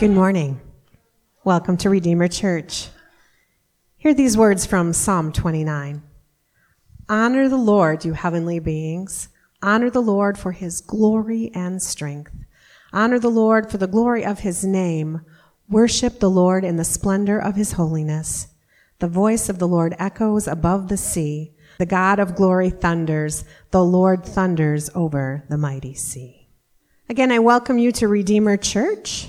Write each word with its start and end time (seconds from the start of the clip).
Good 0.00 0.12
morning. 0.12 0.58
Welcome 1.44 1.76
to 1.76 1.90
Redeemer 1.90 2.26
Church. 2.26 2.88
Hear 3.98 4.14
these 4.14 4.34
words 4.34 4.64
from 4.64 4.94
Psalm 4.94 5.30
29. 5.30 6.02
Honor 7.06 7.48
the 7.50 7.58
Lord, 7.58 8.06
you 8.06 8.14
heavenly 8.14 8.60
beings. 8.60 9.28
Honor 9.62 9.90
the 9.90 10.00
Lord 10.00 10.38
for 10.38 10.52
his 10.52 10.80
glory 10.80 11.50
and 11.54 11.82
strength. 11.82 12.32
Honor 12.94 13.18
the 13.18 13.28
Lord 13.28 13.70
for 13.70 13.76
the 13.76 13.86
glory 13.86 14.24
of 14.24 14.38
his 14.38 14.64
name. 14.64 15.20
Worship 15.68 16.18
the 16.18 16.30
Lord 16.30 16.64
in 16.64 16.76
the 16.76 16.82
splendor 16.82 17.38
of 17.38 17.56
his 17.56 17.72
holiness. 17.72 18.46
The 19.00 19.06
voice 19.06 19.50
of 19.50 19.58
the 19.58 19.68
Lord 19.68 19.94
echoes 19.98 20.48
above 20.48 20.88
the 20.88 20.96
sea. 20.96 21.52
The 21.76 21.84
God 21.84 22.18
of 22.18 22.36
glory 22.36 22.70
thunders. 22.70 23.44
The 23.70 23.84
Lord 23.84 24.24
thunders 24.24 24.88
over 24.94 25.44
the 25.50 25.58
mighty 25.58 25.92
sea. 25.92 26.48
Again, 27.10 27.30
I 27.30 27.38
welcome 27.38 27.76
you 27.76 27.92
to 27.92 28.08
Redeemer 28.08 28.56
Church. 28.56 29.28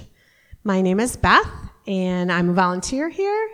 My 0.63 0.81
name 0.81 0.99
is 0.99 1.17
Beth, 1.17 1.49
and 1.87 2.31
I'm 2.31 2.51
a 2.51 2.53
volunteer 2.53 3.09
here. 3.09 3.49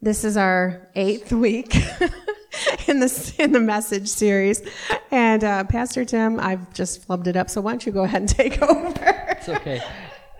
This 0.00 0.24
is 0.24 0.38
our 0.38 0.88
eighth 0.94 1.30
week 1.30 1.74
in 2.88 3.00
the 3.00 3.34
in 3.38 3.52
the 3.52 3.60
message 3.60 4.08
series, 4.08 4.62
and 5.10 5.44
uh, 5.44 5.64
Pastor 5.64 6.06
Tim, 6.06 6.40
I've 6.40 6.72
just 6.72 7.06
flubbed 7.06 7.26
it 7.26 7.36
up. 7.36 7.50
So 7.50 7.60
why 7.60 7.72
don't 7.72 7.84
you 7.84 7.92
go 7.92 8.04
ahead 8.04 8.22
and 8.22 8.28
take 8.30 8.62
over? 8.62 9.26
It's 9.28 9.50
okay. 9.50 9.82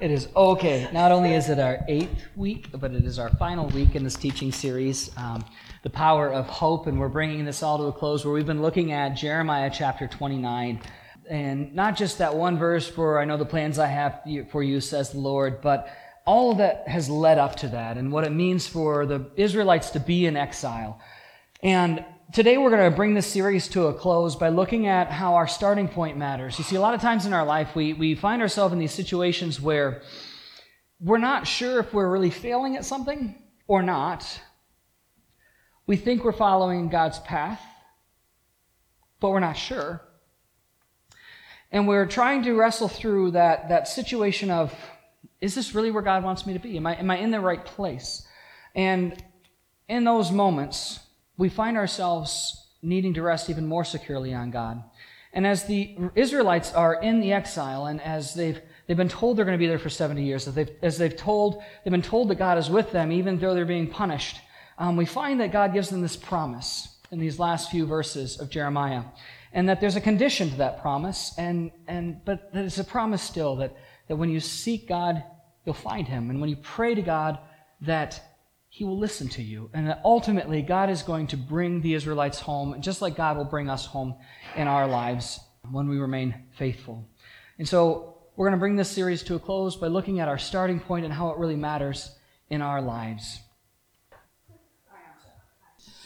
It 0.01 0.11
is 0.11 0.29
okay. 0.35 0.89
Not 0.95 1.13
only 1.13 1.35
is 1.35 1.51
it 1.51 1.59
our 1.59 1.85
eighth 1.89 2.23
week, 2.37 2.69
but 2.73 2.93
it 2.93 3.05
is 3.05 3.19
our 3.19 3.29
final 3.29 3.69
week 3.69 3.95
in 3.95 4.03
this 4.03 4.17
teaching 4.17 4.51
series, 4.51 5.15
um, 5.19 5.45
The 5.83 5.91
Power 5.91 6.33
of 6.33 6.47
Hope. 6.47 6.87
And 6.87 6.99
we're 6.99 7.09
bringing 7.09 7.45
this 7.45 7.63
all 7.63 7.77
to 7.77 7.85
a 7.85 7.93
close 7.93 8.25
where 8.25 8.33
we've 8.33 8.47
been 8.47 8.63
looking 8.63 8.93
at 8.93 9.11
Jeremiah 9.11 9.71
chapter 9.71 10.09
29. 10.09 10.81
And 11.29 11.75
not 11.75 11.97
just 11.97 12.19
that 12.19 12.35
one 12.35 12.59
verse 12.59 12.89
for, 12.89 13.21
I 13.21 13.25
know 13.25 13.37
the 13.37 13.45
plans 13.45 13.79
I 13.79 13.87
have 13.87 14.23
for 14.51 14.63
you, 14.63 14.81
says 14.81 15.11
the 15.11 15.19
Lord, 15.19 15.61
but 15.61 15.89
all 16.25 16.55
that 16.57 16.87
has 16.89 17.09
led 17.09 17.39
up 17.39 17.57
to 17.57 17.69
that 17.69 17.97
and 17.97 18.13
what 18.13 18.25
it 18.25 18.33
means 18.33 18.67
for 18.67 19.07
the 19.07 19.31
Israelites 19.37 19.91
to 19.91 20.01
be 20.01 20.27
in 20.27 20.37
exile. 20.37 21.01
And 21.63 22.05
today 22.33 22.59
we're 22.59 22.71
going 22.71 22.91
to 22.91 22.97
bring 22.97 23.15
this 23.15 23.27
series 23.27 23.69
to 23.69 23.87
a 23.87 23.95
close 23.95 24.37
by 24.37 24.49
looking 24.49 24.87
at 24.87 25.11
how 25.11 25.35
our 25.35 25.49
starting 25.49 25.89
point 25.89 26.17
matters. 26.17 26.59
You 26.59 26.65
see, 26.65 26.77
a 26.77 26.81
lot 26.81 26.95
of 26.95 27.01
times 27.01 27.27
in 27.27 27.33
our 27.33 27.45
life, 27.45 27.75
we, 27.75 27.93
we 27.93 28.15
find 28.15 28.43
ourselves 28.43 28.73
in 28.73 28.79
these 28.79 28.93
situations 28.93 29.61
where 29.61 30.03
we're 31.01 31.19
not 31.19 31.47
sure 31.47 31.81
if 31.81 31.93
we're 31.93 32.11
really 32.11 32.31
failing 32.31 32.77
at 32.77 32.85
something 32.85 33.35
or 33.67 33.83
not. 33.83 34.41
We 35.87 35.97
think 35.97 36.25
we're 36.25 36.33
following 36.33 36.89
God's 36.89 37.19
path, 37.19 37.61
but 39.19 39.31
we're 39.31 39.41
not 39.41 39.57
sure. 39.57 40.01
And 41.73 41.89
we're 41.89 42.07
trying 42.07 42.43
to 42.45 42.55
wrestle 42.55 42.89
through 42.89 43.33
that, 43.33 43.71
that 43.71 43.89
situation 43.89 44.51
of, 44.51 44.75
is 45.41 45.55
this 45.55 45.75
really 45.75 45.91
where 45.91 46.03
God 46.03 46.23
wants 46.23 46.47
me 46.47 46.53
to 46.53 46.59
be? 46.59 46.77
Am 46.77 46.87
I, 46.87 46.97
am 46.97 47.11
I 47.11 47.17
in 47.17 47.31
the 47.31 47.41
right 47.41 47.65
place? 47.65 48.27
And 48.75 49.17
in 49.89 50.05
those 50.05 50.31
moments, 50.31 51.01
we 51.39 51.49
find 51.49 51.77
ourselves 51.77 52.69
needing 52.83 53.15
to 53.15 53.23
rest 53.23 53.49
even 53.49 53.67
more 53.67 53.85
securely 53.85 54.35
on 54.35 54.51
God. 54.51 54.83
And 55.33 55.47
as 55.47 55.65
the 55.65 55.97
Israelites 56.15 56.75
are 56.75 56.95
in 56.95 57.21
the 57.21 57.33
exile, 57.33 57.87
and 57.87 58.01
as 58.03 58.35
they've 58.35 58.61
they've 58.87 58.97
been 58.97 59.09
told 59.09 59.37
they're 59.37 59.47
going 59.47 59.57
to 59.57 59.63
be 59.63 59.67
there 59.67 59.79
for 59.79 59.89
70 59.89 60.23
years, 60.23 60.47
as 60.47 60.55
they've, 60.55 60.71
as 60.83 60.99
they've 60.99 61.17
told 61.17 61.63
they've 61.85 61.91
been 61.91 62.03
told 62.03 62.29
that 62.29 62.35
God 62.35 62.59
is 62.59 62.69
with 62.69 62.93
them, 62.93 63.11
even 63.11 63.39
though 63.39 63.55
they're 63.55 63.65
being 63.65 63.89
punished, 63.89 64.41
um, 64.79 64.97
we 64.97 65.07
find 65.07 65.41
that 65.41 65.53
God 65.53 65.73
gives 65.73 65.89
them 65.89 66.03
this 66.03 66.17
promise 66.17 66.97
in 67.11 67.19
these 67.19 67.39
last 67.39 67.71
few 67.71 67.87
verses 67.87 68.39
of 68.41 68.51
Jeremiah, 68.51 69.05
and 69.53 69.69
that 69.69 69.81
there's 69.81 69.97
a 69.97 70.01
condition 70.01 70.51
to 70.51 70.57
that 70.57 70.81
promise, 70.81 71.35
and 71.39 71.71
and 71.87 72.25
but 72.25 72.53
that 72.53 72.65
it's 72.65 72.79
a 72.79 72.85
promise 72.85 73.23
still 73.23 73.57
that 73.57 73.77
that 74.09 74.17
when 74.17 74.31
you 74.31 74.41
seek 74.41 74.89
God, 74.89 75.23
you'll 75.65 75.75
find 75.75 76.09
Him, 76.09 76.31
and 76.31 76.41
when 76.41 76.51
you 76.51 76.57
pray 76.57 76.95
to 76.95 77.03
God, 77.03 77.39
that 77.83 78.21
he 78.73 78.85
will 78.85 78.99
listen 78.99 79.29
to 79.29 79.43
you. 79.43 79.69
And 79.75 79.87
that 79.87 80.01
ultimately, 80.03 80.63
God 80.63 80.89
is 80.89 81.03
going 81.03 81.27
to 81.27 81.37
bring 81.37 81.83
the 81.83 81.93
Israelites 81.93 82.41
home, 82.41 82.81
just 82.81 83.03
like 83.03 83.15
God 83.15 83.37
will 83.37 83.45
bring 83.45 83.69
us 83.69 83.85
home 83.85 84.15
in 84.57 84.67
our 84.67 84.87
lives 84.87 85.41
when 85.71 85.91
we 85.91 85.99
remain 85.99 86.35
faithful. 86.57 87.07
And 87.59 87.69
so, 87.69 88.17
we're 88.35 88.47
going 88.47 88.59
to 88.59 88.61
bring 88.61 88.77
this 88.77 88.91
series 88.91 89.23
to 89.25 89.35
a 89.35 89.39
close 89.39 89.77
by 89.77 89.89
looking 89.89 90.21
at 90.21 90.29
our 90.29 90.39
starting 90.39 90.81
point 90.81 91.05
and 91.05 91.13
how 91.13 91.29
it 91.29 91.37
really 91.37 91.55
matters 91.55 92.17
in 92.49 92.63
our 92.63 92.81
lives. 92.81 93.41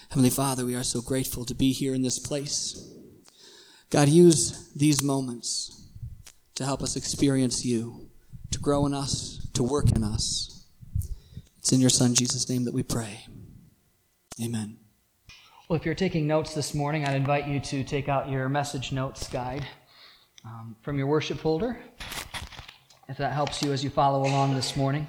Heavenly 0.09 0.31
Father, 0.31 0.65
we 0.65 0.75
are 0.75 0.83
so 0.83 1.01
grateful 1.01 1.45
to 1.45 1.55
be 1.55 1.71
here 1.71 1.95
in 1.95 2.03
this 2.03 2.19
place. 2.19 2.96
God, 3.91 4.09
use 4.09 4.73
these 4.75 5.03
moments 5.03 5.89
to 6.57 6.65
help 6.65 6.83
us 6.83 6.97
experience 6.97 7.65
you, 7.65 8.09
to 8.51 8.59
grow 8.59 8.85
in 8.87 8.93
us, 8.95 9.47
to 9.55 9.63
work 9.63 9.93
in 9.93 10.03
us. 10.03 10.65
It's 11.59 11.73
in 11.73 11.81
your 11.81 11.91
Son, 11.91 12.15
Jesus' 12.15 12.49
name, 12.49 12.65
that 12.65 12.75
we 12.75 12.83
pray. 12.83 13.27
Amen. 14.43 14.79
Well, 15.69 15.77
if 15.77 15.85
you're 15.85 15.95
taking 15.95 16.27
notes 16.27 16.55
this 16.55 16.75
morning, 16.75 17.05
I'd 17.05 17.17
invite 17.17 17.47
you 17.47 17.61
to 17.61 17.85
take 17.85 18.09
out 18.09 18.29
your 18.31 18.49
message 18.49 18.93
notes 18.93 19.29
guide 19.29 19.67
um, 20.45 20.77
from 20.83 20.99
your 20.99 21.07
worship 21.07 21.39
folder, 21.39 21.79
if 23.09 23.17
that 23.19 23.33
helps 23.33 23.63
you 23.63 23.73
as 23.73 23.83
you 23.83 23.91
follow 23.91 24.23
along 24.29 24.55
this 24.55 24.77
morning. 24.77 25.07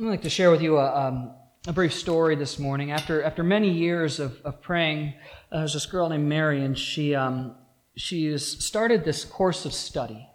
I'd 0.00 0.06
like 0.06 0.22
to 0.22 0.30
share 0.30 0.50
with 0.50 0.62
you 0.62 0.78
a, 0.78 1.08
um, 1.08 1.34
a 1.66 1.72
brief 1.72 1.92
story 1.92 2.36
this 2.36 2.58
morning. 2.58 2.92
After, 2.92 3.22
after 3.22 3.42
many 3.42 3.70
years 3.70 4.20
of, 4.20 4.40
of 4.44 4.62
praying, 4.62 5.14
uh, 5.50 5.58
there's 5.58 5.72
this 5.72 5.86
girl 5.86 6.08
named 6.08 6.28
Mary, 6.28 6.62
and 6.62 6.78
she, 6.78 7.14
um, 7.14 7.54
she 7.96 8.36
started 8.36 9.04
this 9.04 9.24
course 9.24 9.64
of 9.64 9.72
study 9.72 10.28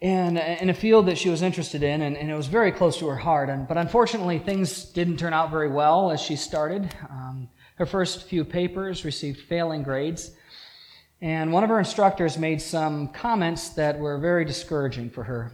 in, 0.00 0.38
in 0.38 0.70
a 0.70 0.74
field 0.74 1.06
that 1.06 1.18
she 1.18 1.28
was 1.28 1.42
interested 1.42 1.82
in, 1.82 2.00
and, 2.00 2.16
and 2.16 2.30
it 2.30 2.34
was 2.34 2.46
very 2.46 2.72
close 2.72 2.98
to 2.98 3.06
her 3.08 3.16
heart. 3.16 3.50
And, 3.50 3.68
but 3.68 3.76
unfortunately, 3.76 4.38
things 4.38 4.86
didn't 4.86 5.18
turn 5.18 5.34
out 5.34 5.50
very 5.50 5.68
well 5.68 6.10
as 6.10 6.20
she 6.20 6.34
started. 6.34 6.94
Um, 7.10 7.50
her 7.76 7.84
first 7.84 8.24
few 8.24 8.44
papers 8.44 9.04
received 9.04 9.40
failing 9.42 9.82
grades, 9.82 10.30
and 11.20 11.52
one 11.52 11.62
of 11.62 11.68
her 11.68 11.78
instructors 11.78 12.38
made 12.38 12.60
some 12.62 13.08
comments 13.08 13.70
that 13.70 13.98
were 13.98 14.18
very 14.18 14.46
discouraging 14.46 15.10
for 15.10 15.24
her. 15.24 15.52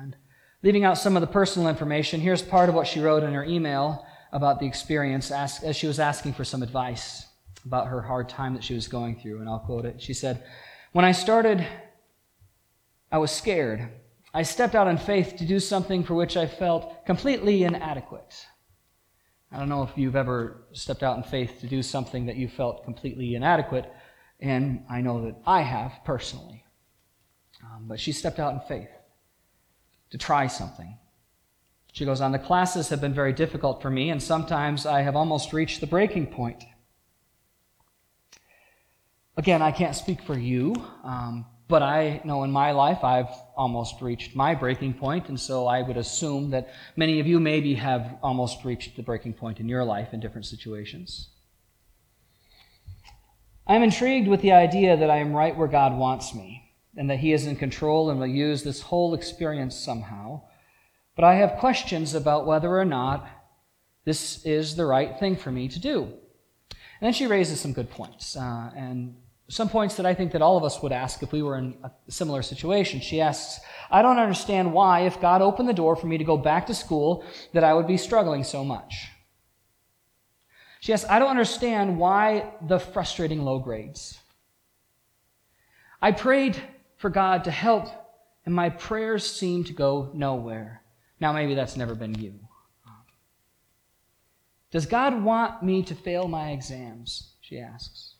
And 0.00 0.16
leaving 0.64 0.84
out 0.84 0.98
some 0.98 1.16
of 1.16 1.20
the 1.20 1.28
personal 1.28 1.68
information, 1.68 2.20
here's 2.20 2.42
part 2.42 2.68
of 2.68 2.74
what 2.74 2.88
she 2.88 3.00
wrote 3.00 3.22
in 3.22 3.32
her 3.32 3.44
email 3.44 4.04
about 4.32 4.58
the 4.58 4.66
experience 4.66 5.30
ask, 5.30 5.62
as 5.62 5.76
she 5.76 5.86
was 5.86 6.00
asking 6.00 6.32
for 6.34 6.44
some 6.44 6.62
advice 6.64 7.27
about 7.68 7.86
her 7.86 8.02
hard 8.02 8.28
time 8.28 8.54
that 8.54 8.64
she 8.64 8.74
was 8.74 8.88
going 8.88 9.20
through. 9.20 9.40
And 9.40 9.48
I'll 9.48 9.60
quote 9.60 9.84
it. 9.84 10.02
She 10.02 10.14
said, 10.14 10.42
When 10.92 11.04
I 11.04 11.12
started 11.12 11.64
I 13.10 13.18
was 13.18 13.30
scared. 13.30 13.88
I 14.34 14.42
stepped 14.42 14.74
out 14.74 14.88
in 14.88 14.98
faith 14.98 15.36
to 15.38 15.46
do 15.46 15.60
something 15.60 16.04
for 16.04 16.14
which 16.14 16.36
I 16.36 16.46
felt 16.46 17.06
completely 17.06 17.64
inadequate. 17.64 18.46
I 19.50 19.58
don't 19.58 19.70
know 19.70 19.82
if 19.82 19.96
you've 19.96 20.16
ever 20.16 20.64
stepped 20.72 21.02
out 21.02 21.16
in 21.16 21.22
faith 21.22 21.60
to 21.60 21.66
do 21.66 21.82
something 21.82 22.26
that 22.26 22.36
you 22.36 22.48
felt 22.48 22.84
completely 22.84 23.34
inadequate, 23.34 23.90
and 24.40 24.84
I 24.90 25.00
know 25.00 25.24
that 25.24 25.36
I 25.46 25.62
have 25.62 25.92
personally. 26.04 26.64
Um, 27.64 27.86
but 27.88 27.98
she 27.98 28.12
stepped 28.12 28.38
out 28.38 28.52
in 28.52 28.60
faith 28.60 28.90
to 30.10 30.18
try 30.18 30.46
something. 30.46 30.98
She 31.92 32.04
goes 32.04 32.20
on, 32.20 32.32
the 32.32 32.38
classes 32.38 32.90
have 32.90 33.00
been 33.00 33.14
very 33.14 33.32
difficult 33.32 33.80
for 33.80 33.88
me, 33.88 34.10
and 34.10 34.22
sometimes 34.22 34.84
I 34.84 35.00
have 35.00 35.16
almost 35.16 35.54
reached 35.54 35.80
the 35.80 35.86
breaking 35.86 36.26
point. 36.26 36.62
Again, 39.38 39.62
I 39.62 39.70
can't 39.70 39.94
speak 39.94 40.20
for 40.22 40.36
you, 40.36 40.74
um, 41.04 41.46
but 41.68 41.80
I 41.80 42.20
know 42.24 42.42
in 42.42 42.50
my 42.50 42.72
life 42.72 43.04
I've 43.04 43.30
almost 43.56 44.02
reached 44.02 44.34
my 44.34 44.52
breaking 44.52 44.94
point, 44.94 45.28
and 45.28 45.38
so 45.38 45.68
I 45.68 45.80
would 45.80 45.96
assume 45.96 46.50
that 46.50 46.70
many 46.96 47.20
of 47.20 47.28
you 47.28 47.38
maybe 47.38 47.74
have 47.74 48.18
almost 48.20 48.64
reached 48.64 48.96
the 48.96 49.02
breaking 49.04 49.34
point 49.34 49.60
in 49.60 49.68
your 49.68 49.84
life 49.84 50.12
in 50.12 50.18
different 50.18 50.46
situations. 50.46 51.28
I'm 53.64 53.84
intrigued 53.84 54.26
with 54.26 54.40
the 54.40 54.50
idea 54.50 54.96
that 54.96 55.08
I 55.08 55.18
am 55.18 55.32
right 55.32 55.56
where 55.56 55.68
God 55.68 55.96
wants 55.96 56.34
me, 56.34 56.74
and 56.96 57.08
that 57.08 57.20
He 57.20 57.32
is 57.32 57.46
in 57.46 57.54
control 57.54 58.10
and 58.10 58.18
will 58.18 58.26
use 58.26 58.64
this 58.64 58.80
whole 58.80 59.14
experience 59.14 59.76
somehow. 59.78 60.42
But 61.14 61.24
I 61.24 61.36
have 61.36 61.60
questions 61.60 62.12
about 62.12 62.44
whether 62.44 62.76
or 62.76 62.84
not 62.84 63.28
this 64.04 64.44
is 64.44 64.74
the 64.74 64.86
right 64.86 65.16
thing 65.20 65.36
for 65.36 65.52
me 65.52 65.68
to 65.68 65.78
do. 65.78 66.12
And 66.70 67.06
then 67.06 67.12
she 67.12 67.28
raises 67.28 67.60
some 67.60 67.72
good 67.72 67.88
points, 67.88 68.36
uh, 68.36 68.72
and 68.74 69.14
some 69.50 69.68
points 69.68 69.96
that 69.96 70.04
I 70.04 70.14
think 70.14 70.32
that 70.32 70.42
all 70.42 70.58
of 70.58 70.64
us 70.64 70.82
would 70.82 70.92
ask 70.92 71.22
if 71.22 71.32
we 71.32 71.42
were 71.42 71.56
in 71.56 71.76
a 71.82 71.90
similar 72.10 72.42
situation. 72.42 73.00
She 73.00 73.20
asks, 73.20 73.60
I 73.90 74.02
don't 74.02 74.18
understand 74.18 74.72
why, 74.72 75.00
if 75.00 75.20
God 75.20 75.40
opened 75.40 75.68
the 75.68 75.74
door 75.74 75.96
for 75.96 76.06
me 76.06 76.18
to 76.18 76.24
go 76.24 76.36
back 76.36 76.66
to 76.66 76.74
school, 76.74 77.24
that 77.54 77.64
I 77.64 77.72
would 77.72 77.86
be 77.86 77.96
struggling 77.96 78.44
so 78.44 78.62
much. 78.62 79.08
She 80.80 80.92
asks, 80.92 81.08
I 81.08 81.18
don't 81.18 81.30
understand 81.30 81.98
why 81.98 82.52
the 82.60 82.78
frustrating 82.78 83.42
low 83.42 83.58
grades. 83.58 84.18
I 86.00 86.12
prayed 86.12 86.62
for 86.98 87.08
God 87.08 87.44
to 87.44 87.50
help, 87.50 87.88
and 88.44 88.54
my 88.54 88.68
prayers 88.68 89.28
seem 89.28 89.64
to 89.64 89.72
go 89.72 90.10
nowhere. 90.14 90.82
Now, 91.20 91.32
maybe 91.32 91.54
that's 91.54 91.76
never 91.76 91.94
been 91.94 92.14
you. 92.14 92.38
Does 94.70 94.84
God 94.84 95.22
want 95.22 95.62
me 95.62 95.82
to 95.84 95.94
fail 95.94 96.28
my 96.28 96.50
exams? 96.50 97.32
She 97.40 97.58
asks. 97.58 98.16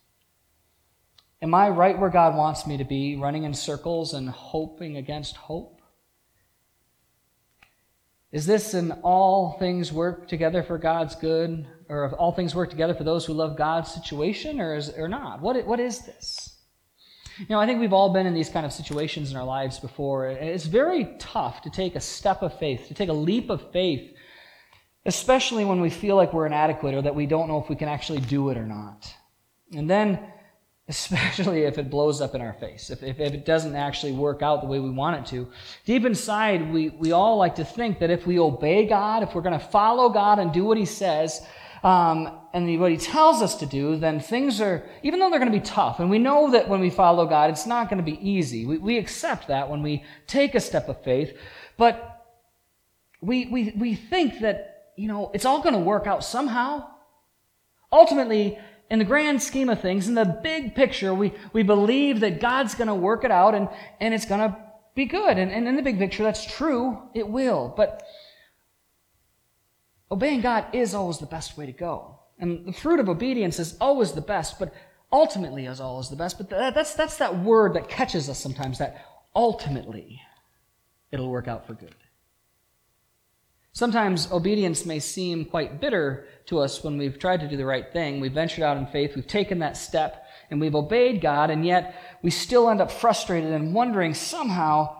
Am 1.41 1.53
I 1.53 1.69
right 1.69 1.97
where 1.97 2.09
God 2.09 2.35
wants 2.35 2.67
me 2.67 2.77
to 2.77 2.83
be, 2.83 3.15
running 3.15 3.43
in 3.43 3.53
circles 3.53 4.13
and 4.13 4.29
hoping 4.29 4.97
against 4.97 5.37
hope? 5.37 5.81
Is 8.31 8.45
this 8.45 8.73
an 8.73 8.91
all 9.03 9.53
things 9.57 9.91
work 9.91 10.27
together 10.27 10.61
for 10.61 10.77
God's 10.77 11.15
good, 11.15 11.65
or 11.87 12.13
all 12.15 12.33
things 12.33 12.53
work 12.53 12.69
together 12.69 12.93
for 12.93 13.03
those 13.03 13.25
who 13.25 13.33
love 13.33 13.57
God 13.57 13.87
situation, 13.87 14.59
or, 14.59 14.75
is, 14.75 14.89
or 14.89 15.07
not? 15.07 15.41
What, 15.41 15.65
what 15.65 15.79
is 15.79 16.05
this? 16.05 16.57
You 17.39 17.47
know, 17.49 17.59
I 17.59 17.65
think 17.65 17.79
we've 17.79 17.93
all 17.93 18.11
been 18.11 18.27
in 18.27 18.33
these 18.33 18.49
kind 18.49 18.65
of 18.65 18.73
situations 18.73 19.31
in 19.31 19.37
our 19.37 19.45
lives 19.45 19.79
before. 19.79 20.27
It's 20.27 20.65
very 20.65 21.15
tough 21.19 21.61
to 21.61 21.69
take 21.69 21.95
a 21.95 22.01
step 22.01 22.41
of 22.41 22.59
faith, 22.59 22.89
to 22.89 22.93
take 22.93 23.09
a 23.09 23.13
leap 23.13 23.49
of 23.49 23.71
faith, 23.71 24.13
especially 25.05 25.63
when 25.63 25.79
we 25.79 25.89
feel 25.89 26.17
like 26.17 26.33
we're 26.33 26.45
inadequate 26.45 26.93
or 26.93 27.01
that 27.01 27.15
we 27.15 27.25
don't 27.25 27.47
know 27.47 27.59
if 27.59 27.69
we 27.69 27.77
can 27.77 27.87
actually 27.87 28.19
do 28.19 28.49
it 28.49 28.57
or 28.57 28.65
not. 28.65 29.11
And 29.73 29.89
then 29.89 30.19
especially 30.89 31.63
if 31.63 31.77
it 31.77 31.89
blows 31.89 32.19
up 32.19 32.33
in 32.33 32.41
our 32.41 32.53
face, 32.53 32.89
if, 32.89 33.03
if, 33.03 33.19
if, 33.19 33.33
it 33.33 33.45
doesn't 33.45 33.75
actually 33.75 34.11
work 34.11 34.41
out 34.41 34.61
the 34.61 34.67
way 34.67 34.79
we 34.79 34.89
want 34.89 35.15
it 35.15 35.25
to. 35.29 35.47
Deep 35.85 36.03
inside, 36.03 36.73
we, 36.73 36.89
we 36.89 37.11
all 37.11 37.37
like 37.37 37.55
to 37.55 37.63
think 37.63 37.99
that 37.99 38.09
if 38.09 38.25
we 38.25 38.39
obey 38.39 38.87
God, 38.87 39.21
if 39.21 39.35
we're 39.35 39.43
going 39.43 39.57
to 39.57 39.65
follow 39.65 40.09
God 40.09 40.39
and 40.39 40.51
do 40.51 40.65
what 40.65 40.77
He 40.77 40.85
says, 40.85 41.45
um, 41.83 42.39
and 42.53 42.79
what 42.79 42.89
He 42.91 42.97
tells 42.97 43.43
us 43.43 43.55
to 43.57 43.67
do, 43.67 43.97
then 43.97 44.19
things 44.19 44.59
are, 44.59 44.83
even 45.03 45.19
though 45.19 45.29
they're 45.29 45.39
going 45.39 45.51
to 45.51 45.57
be 45.57 45.63
tough, 45.63 45.99
and 45.99 46.09
we 46.09 46.17
know 46.17 46.49
that 46.51 46.67
when 46.67 46.79
we 46.79 46.89
follow 46.89 47.27
God, 47.27 47.51
it's 47.51 47.67
not 47.67 47.87
going 47.87 48.03
to 48.03 48.11
be 48.11 48.19
easy. 48.27 48.65
We, 48.65 48.79
we 48.79 48.97
accept 48.97 49.47
that 49.49 49.69
when 49.69 49.83
we 49.83 50.03
take 50.25 50.55
a 50.55 50.59
step 50.59 50.89
of 50.89 51.03
faith, 51.03 51.37
but 51.77 52.25
we, 53.21 53.45
we, 53.45 53.73
we 53.77 53.93
think 53.93 54.39
that, 54.39 54.93
you 54.97 55.07
know, 55.07 55.29
it's 55.35 55.45
all 55.45 55.61
going 55.61 55.75
to 55.75 55.81
work 55.81 56.07
out 56.07 56.23
somehow. 56.23 56.89
Ultimately, 57.91 58.57
in 58.89 58.99
the 58.99 59.05
grand 59.05 59.41
scheme 59.41 59.69
of 59.69 59.81
things, 59.81 60.07
in 60.07 60.15
the 60.15 60.25
big 60.25 60.73
picture, 60.75 61.13
we, 61.13 61.33
we 61.53 61.63
believe 61.63 62.21
that 62.21 62.39
God's 62.39 62.75
going 62.75 62.87
to 62.87 62.95
work 62.95 63.23
it 63.23 63.31
out 63.31 63.53
and, 63.53 63.69
and 63.99 64.13
it's 64.13 64.25
going 64.25 64.39
to 64.39 64.57
be 64.95 65.05
good. 65.05 65.37
And, 65.37 65.51
and 65.51 65.67
in 65.67 65.75
the 65.75 65.81
big 65.81 65.99
picture, 65.99 66.23
that's 66.23 66.45
true. 66.45 67.01
It 67.13 67.27
will. 67.27 67.73
But 67.77 68.03
obeying 70.11 70.41
God 70.41 70.65
is 70.73 70.95
always 70.95 71.19
the 71.19 71.27
best 71.27 71.57
way 71.57 71.65
to 71.67 71.71
go. 71.71 72.19
And 72.39 72.65
the 72.65 72.73
fruit 72.73 72.99
of 72.99 73.09
obedience 73.09 73.59
is 73.59 73.77
always 73.79 74.13
the 74.13 74.21
best, 74.21 74.57
but 74.57 74.73
ultimately 75.11 75.65
is 75.65 75.79
always 75.79 76.09
the 76.09 76.15
best. 76.15 76.37
But 76.37 76.49
that's, 76.49 76.95
that's 76.95 77.17
that 77.17 77.39
word 77.43 77.73
that 77.75 77.89
catches 77.89 78.27
us 78.27 78.39
sometimes, 78.39 78.79
that 78.79 79.05
ultimately 79.35 80.21
it'll 81.11 81.29
work 81.29 81.47
out 81.47 81.67
for 81.67 81.73
good. 81.73 81.95
Sometimes 83.73 84.31
obedience 84.31 84.85
may 84.85 84.99
seem 84.99 85.45
quite 85.45 85.79
bitter 85.79 86.27
to 86.47 86.59
us 86.59 86.83
when 86.83 86.97
we've 86.97 87.19
tried 87.19 87.39
to 87.41 87.47
do 87.47 87.55
the 87.55 87.65
right 87.65 87.91
thing. 87.93 88.19
We've 88.19 88.33
ventured 88.33 88.63
out 88.63 88.77
in 88.77 88.87
faith, 88.87 89.15
we've 89.15 89.27
taken 89.27 89.59
that 89.59 89.77
step, 89.77 90.25
and 90.49 90.59
we've 90.59 90.75
obeyed 90.75 91.21
God, 91.21 91.49
and 91.49 91.65
yet 91.65 91.95
we 92.23 92.31
still 92.31 92.69
end 92.69 92.81
up 92.81 92.91
frustrated 92.91 93.53
and 93.53 93.73
wondering 93.73 94.13
somehow, 94.13 94.97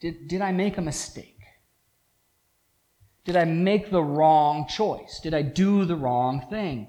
did, 0.00 0.28
did 0.28 0.40
I 0.40 0.52
make 0.52 0.76
a 0.76 0.82
mistake? 0.82 1.30
Did 3.24 3.36
I 3.36 3.44
make 3.44 3.90
the 3.90 4.02
wrong 4.02 4.66
choice? 4.68 5.20
Did 5.22 5.32
I 5.32 5.42
do 5.42 5.84
the 5.84 5.96
wrong 5.96 6.46
thing? 6.50 6.88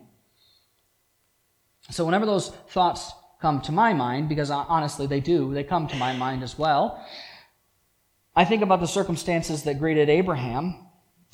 So, 1.92 2.04
whenever 2.04 2.26
those 2.26 2.50
thoughts 2.50 3.14
come 3.42 3.62
to 3.62 3.72
my 3.72 3.94
mind, 3.94 4.28
because 4.28 4.50
honestly 4.50 5.08
they 5.08 5.20
do, 5.20 5.54
they 5.54 5.64
come 5.64 5.88
to 5.88 5.96
my 5.96 6.14
mind 6.14 6.44
as 6.44 6.58
well, 6.58 7.06
I 8.36 8.44
think 8.44 8.62
about 8.62 8.82
the 8.82 8.88
circumstances 8.88 9.64
that 9.64 9.80
greeted 9.80 10.10
Abraham 10.10 10.88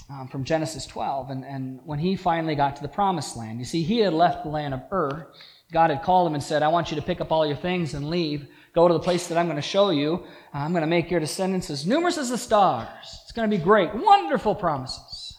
um, 0.10 0.28
from 0.28 0.44
Genesis 0.44 0.86
12, 0.86 1.32
and, 1.32 1.44
and 1.46 1.80
when 1.84 1.98
he 1.98 2.16
finally 2.16 2.54
got 2.54 2.76
to 2.76 2.82
the 2.82 2.88
promised 2.88 3.36
land. 3.36 3.60
You 3.60 3.66
see, 3.66 3.82
he 3.82 4.00
had 4.00 4.14
left 4.14 4.44
the 4.44 4.50
land 4.50 4.74
of 4.74 4.82
Ur. 4.92 5.32
God 5.72 5.90
had 5.90 6.04
called 6.04 6.28
him 6.28 6.36
and 6.36 6.44
said, 6.44 6.64
I 6.64 6.68
want 6.68 6.92
you 6.92 6.96
to 6.98 7.02
pick 7.02 7.22
up 7.22 7.32
all 7.32 7.46
your 7.46 7.56
things 7.56 7.94
and 7.94 8.10
leave. 8.10 8.48
Go 8.76 8.88
to 8.88 8.94
the 8.94 9.00
place 9.00 9.28
that 9.28 9.38
I'm 9.38 9.48
going 9.48 9.56
to 9.56 9.62
show 9.62 9.90
you. 9.90 10.26
I'm 10.54 10.72
going 10.72 10.82
to 10.82 10.88
make 10.88 11.10
your 11.10 11.20
descendants 11.20 11.70
as 11.70 11.88
numerous 11.88 12.18
as 12.18 12.30
the 12.30 12.38
stars. 12.38 12.88
It's 13.24 13.32
going 13.32 13.50
to 13.50 13.58
be 13.58 13.64
great. 13.64 13.94
Wonderful 13.96 14.56
promises. 14.56 15.38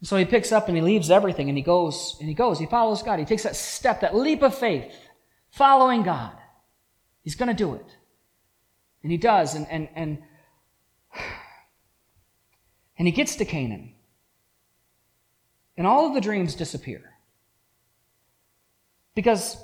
And 0.00 0.08
so 0.08 0.16
he 0.16 0.24
picks 0.24 0.50
up 0.50 0.68
and 0.68 0.76
he 0.76 0.82
leaves 0.82 1.10
everything 1.10 1.48
and 1.48 1.56
he 1.56 1.62
goes 1.62 2.16
and 2.18 2.28
he 2.28 2.34
goes. 2.34 2.58
He 2.58 2.66
follows 2.66 3.02
God. 3.02 3.18
He 3.18 3.24
takes 3.24 3.42
that 3.42 3.56
step, 3.56 4.00
that 4.00 4.16
leap 4.16 4.42
of 4.42 4.56
faith, 4.56 4.92
following 5.50 6.02
God. 6.02 6.32
He's 7.22 7.34
going 7.34 7.48
to 7.50 7.54
do 7.54 7.74
it. 7.74 7.86
And 9.02 9.12
he 9.12 9.18
does. 9.18 9.54
And, 9.54 9.66
and, 9.70 9.88
and 9.94 10.22
and 13.00 13.08
he 13.08 13.12
gets 13.12 13.36
to 13.36 13.46
Canaan. 13.46 13.94
And 15.78 15.86
all 15.86 16.06
of 16.06 16.12
the 16.12 16.20
dreams 16.20 16.54
disappear. 16.54 17.00
Because 19.14 19.56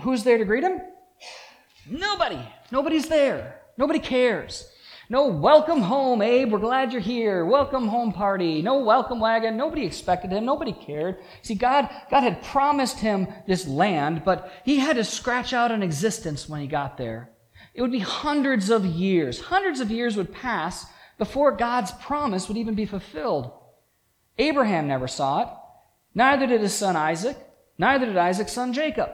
who's 0.00 0.24
there 0.24 0.38
to 0.38 0.44
greet 0.46 0.64
him? 0.64 0.80
Nobody. 1.86 2.40
Nobody's 2.72 3.08
there. 3.08 3.60
Nobody 3.76 3.98
cares. 3.98 4.72
No 5.10 5.26
welcome 5.26 5.82
home, 5.82 6.22
Abe. 6.22 6.50
We're 6.50 6.58
glad 6.58 6.92
you're 6.92 7.02
here. 7.02 7.44
Welcome 7.44 7.88
home 7.88 8.10
party. 8.10 8.62
No 8.62 8.78
welcome 8.78 9.20
wagon. 9.20 9.58
Nobody 9.58 9.84
expected 9.84 10.32
him. 10.32 10.46
Nobody 10.46 10.72
cared. 10.72 11.18
See, 11.42 11.56
God, 11.56 11.90
God 12.10 12.22
had 12.22 12.42
promised 12.42 13.00
him 13.00 13.28
this 13.46 13.68
land, 13.68 14.22
but 14.24 14.50
he 14.64 14.78
had 14.78 14.96
to 14.96 15.04
scratch 15.04 15.52
out 15.52 15.72
an 15.72 15.82
existence 15.82 16.48
when 16.48 16.62
he 16.62 16.66
got 16.66 16.96
there. 16.96 17.28
It 17.74 17.82
would 17.82 17.92
be 17.92 17.98
hundreds 17.98 18.70
of 18.70 18.86
years. 18.86 19.42
Hundreds 19.42 19.80
of 19.80 19.90
years 19.90 20.16
would 20.16 20.32
pass 20.32 20.86
before 21.18 21.52
God's 21.52 21.92
promise 21.92 22.48
would 22.48 22.56
even 22.56 22.74
be 22.74 22.86
fulfilled. 22.86 23.50
Abraham 24.38 24.86
never 24.86 25.08
saw 25.08 25.42
it. 25.42 25.48
Neither 26.14 26.46
did 26.46 26.60
his 26.60 26.74
son 26.74 26.96
Isaac. 26.96 27.36
Neither 27.78 28.06
did 28.06 28.16
Isaac's 28.16 28.52
son 28.52 28.72
Jacob. 28.72 29.10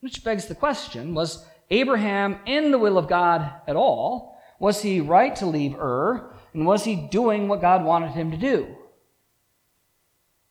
Which 0.00 0.24
begs 0.24 0.46
the 0.46 0.54
question 0.54 1.14
was 1.14 1.44
Abraham 1.70 2.38
in 2.46 2.70
the 2.70 2.78
will 2.78 2.98
of 2.98 3.08
God 3.08 3.52
at 3.66 3.76
all? 3.76 4.38
Was 4.58 4.82
he 4.82 5.00
right 5.00 5.34
to 5.36 5.46
leave 5.46 5.74
Ur? 5.74 6.34
And 6.52 6.66
was 6.66 6.84
he 6.84 7.08
doing 7.10 7.48
what 7.48 7.60
God 7.60 7.84
wanted 7.84 8.10
him 8.10 8.30
to 8.30 8.36
do? 8.36 8.76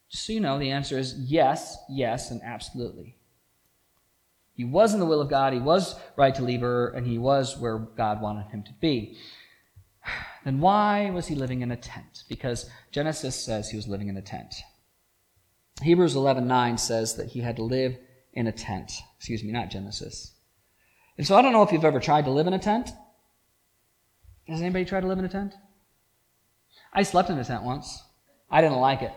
So 0.10 0.34
you 0.34 0.40
know, 0.40 0.58
the 0.58 0.72
answer 0.72 0.98
is 0.98 1.16
yes, 1.18 1.78
yes, 1.88 2.32
and 2.32 2.42
absolutely. 2.42 3.19
He 4.60 4.66
was 4.66 4.94
in 4.94 5.00
the 5.00 5.06
will 5.06 5.22
of 5.22 5.30
God, 5.30 5.54
he 5.54 5.60
was 5.60 5.96
right 6.18 6.36
to 6.36 6.44
leave 6.44 6.64
Ur, 6.64 6.90
and 6.90 7.08
he 7.08 7.18
was 7.18 7.58
where 7.58 7.78
God 7.78 8.22
wanted 8.22 8.48
him 8.48 8.62
to 8.64 8.74
be. 8.82 9.16
Then 10.44 10.60
why 10.60 11.12
was 11.12 11.28
he 11.28 11.36
living 11.36 11.62
in 11.62 11.72
a 11.72 11.78
tent? 11.78 12.24
Because 12.28 12.70
Genesis 12.92 13.36
says 13.36 13.70
he 13.70 13.78
was 13.78 13.88
living 13.88 14.10
in 14.10 14.18
a 14.18 14.22
tent. 14.22 14.54
Hebrews 15.82 16.14
11:9 16.14 16.78
says 16.78 17.16
that 17.16 17.28
he 17.28 17.40
had 17.40 17.56
to 17.56 17.64
live 17.64 17.98
in 18.34 18.48
a 18.48 18.52
tent. 18.52 18.92
Excuse 19.16 19.46
me, 19.46 19.54
not 19.54 19.70
Genesis. 19.70 20.34
And 21.18 21.26
so 21.26 21.38
I 21.38 21.42
don't 21.42 21.54
know 21.54 21.64
if 21.64 21.72
you've 21.72 21.86
ever 21.86 22.02
tried 22.02 22.26
to 22.26 22.32
live 22.32 22.48
in 22.48 22.54
a 22.54 22.60
tent. 22.60 22.90
Has 24.46 24.60
anybody 24.60 24.84
tried 24.84 25.02
to 25.02 25.08
live 25.08 25.20
in 25.20 25.26
a 25.26 25.30
tent? 25.30 25.54
I 26.92 27.04
slept 27.04 27.30
in 27.30 27.40
a 27.40 27.46
tent 27.46 27.64
once. 27.64 28.04
I 28.52 28.60
didn't 28.60 28.82
like 28.82 29.04
it. 29.04 29.14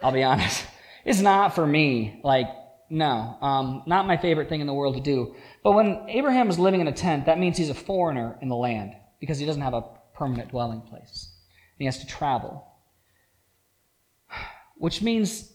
I'll 0.00 0.12
be 0.12 0.22
honest. 0.22 0.64
It's 1.04 1.20
not 1.20 1.56
for 1.56 1.66
me. 1.66 2.20
Like 2.22 2.46
no, 2.90 3.38
um, 3.40 3.84
not 3.86 4.08
my 4.08 4.16
favorite 4.16 4.48
thing 4.48 4.60
in 4.60 4.66
the 4.66 4.74
world 4.74 4.96
to 4.96 5.00
do. 5.00 5.36
But 5.62 5.72
when 5.72 6.04
Abraham 6.08 6.50
is 6.50 6.58
living 6.58 6.80
in 6.80 6.88
a 6.88 6.92
tent, 6.92 7.26
that 7.26 7.38
means 7.38 7.56
he's 7.56 7.70
a 7.70 7.74
foreigner 7.74 8.36
in 8.42 8.48
the 8.48 8.56
land 8.56 8.94
because 9.20 9.38
he 9.38 9.46
doesn't 9.46 9.62
have 9.62 9.74
a 9.74 9.84
permanent 10.12 10.50
dwelling 10.50 10.80
place. 10.80 11.30
He 11.78 11.84
has 11.84 11.98
to 12.00 12.06
travel. 12.06 12.66
Which 14.76 15.02
means 15.02 15.52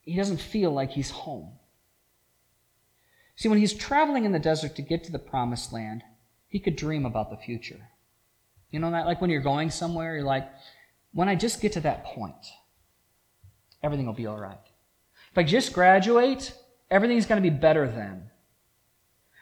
he 0.00 0.16
doesn't 0.16 0.40
feel 0.40 0.72
like 0.72 0.90
he's 0.90 1.10
home. 1.10 1.52
See, 3.36 3.48
when 3.48 3.58
he's 3.58 3.74
traveling 3.74 4.24
in 4.24 4.32
the 4.32 4.38
desert 4.38 4.74
to 4.76 4.82
get 4.82 5.04
to 5.04 5.12
the 5.12 5.18
promised 5.18 5.72
land, 5.72 6.02
he 6.48 6.60
could 6.60 6.76
dream 6.76 7.04
about 7.04 7.30
the 7.30 7.36
future. 7.36 7.88
You 8.70 8.80
know 8.80 8.90
that? 8.90 9.04
Like 9.04 9.20
when 9.20 9.30
you're 9.30 9.42
going 9.42 9.70
somewhere, 9.70 10.14
you're 10.14 10.24
like, 10.24 10.48
when 11.12 11.28
I 11.28 11.34
just 11.34 11.60
get 11.60 11.72
to 11.72 11.80
that 11.80 12.04
point, 12.04 12.46
everything 13.82 14.06
will 14.06 14.14
be 14.14 14.26
all 14.26 14.38
right. 14.38 14.58
If 15.32 15.38
I 15.38 15.42
just 15.44 15.72
graduate, 15.72 16.54
everything's 16.90 17.26
going 17.26 17.42
to 17.42 17.50
be 17.50 17.56
better 17.56 17.88
then. 17.88 18.30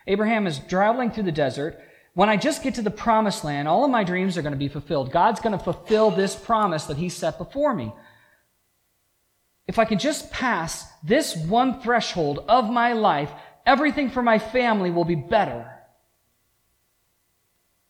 Abraham 0.06 0.47
is 0.47 0.61
traveling 0.68 1.11
through 1.11 1.25
the 1.25 1.32
desert. 1.32 1.80
When 2.14 2.28
I 2.28 2.37
just 2.37 2.62
get 2.62 2.75
to 2.75 2.82
the 2.82 2.90
promised 2.90 3.44
land, 3.44 3.66
all 3.66 3.85
of 3.85 3.90
my 3.90 4.04
dreams 4.04 4.38
are 4.38 4.42
going 4.42 4.52
to 4.54 4.59
be 4.59 4.68
fulfilled. 4.68 5.11
God's 5.11 5.40
going 5.40 5.56
to 5.56 5.64
fulfill 5.64 6.11
this 6.11 6.37
promise 6.37 6.85
that 6.85 6.97
He 6.97 7.09
set 7.09 7.38
before 7.38 7.75
me. 7.75 7.92
If 9.66 9.78
I 9.78 9.85
can 9.85 9.99
just 9.99 10.30
pass 10.30 10.85
this 11.02 11.37
one 11.37 11.80
threshold 11.80 12.44
of 12.49 12.70
my 12.70 12.92
life, 12.92 13.32
everything 13.66 14.11
for 14.11 14.23
my 14.23 14.38
family 14.38 14.90
will 14.90 15.04
be 15.04 15.16
better. 15.16 15.70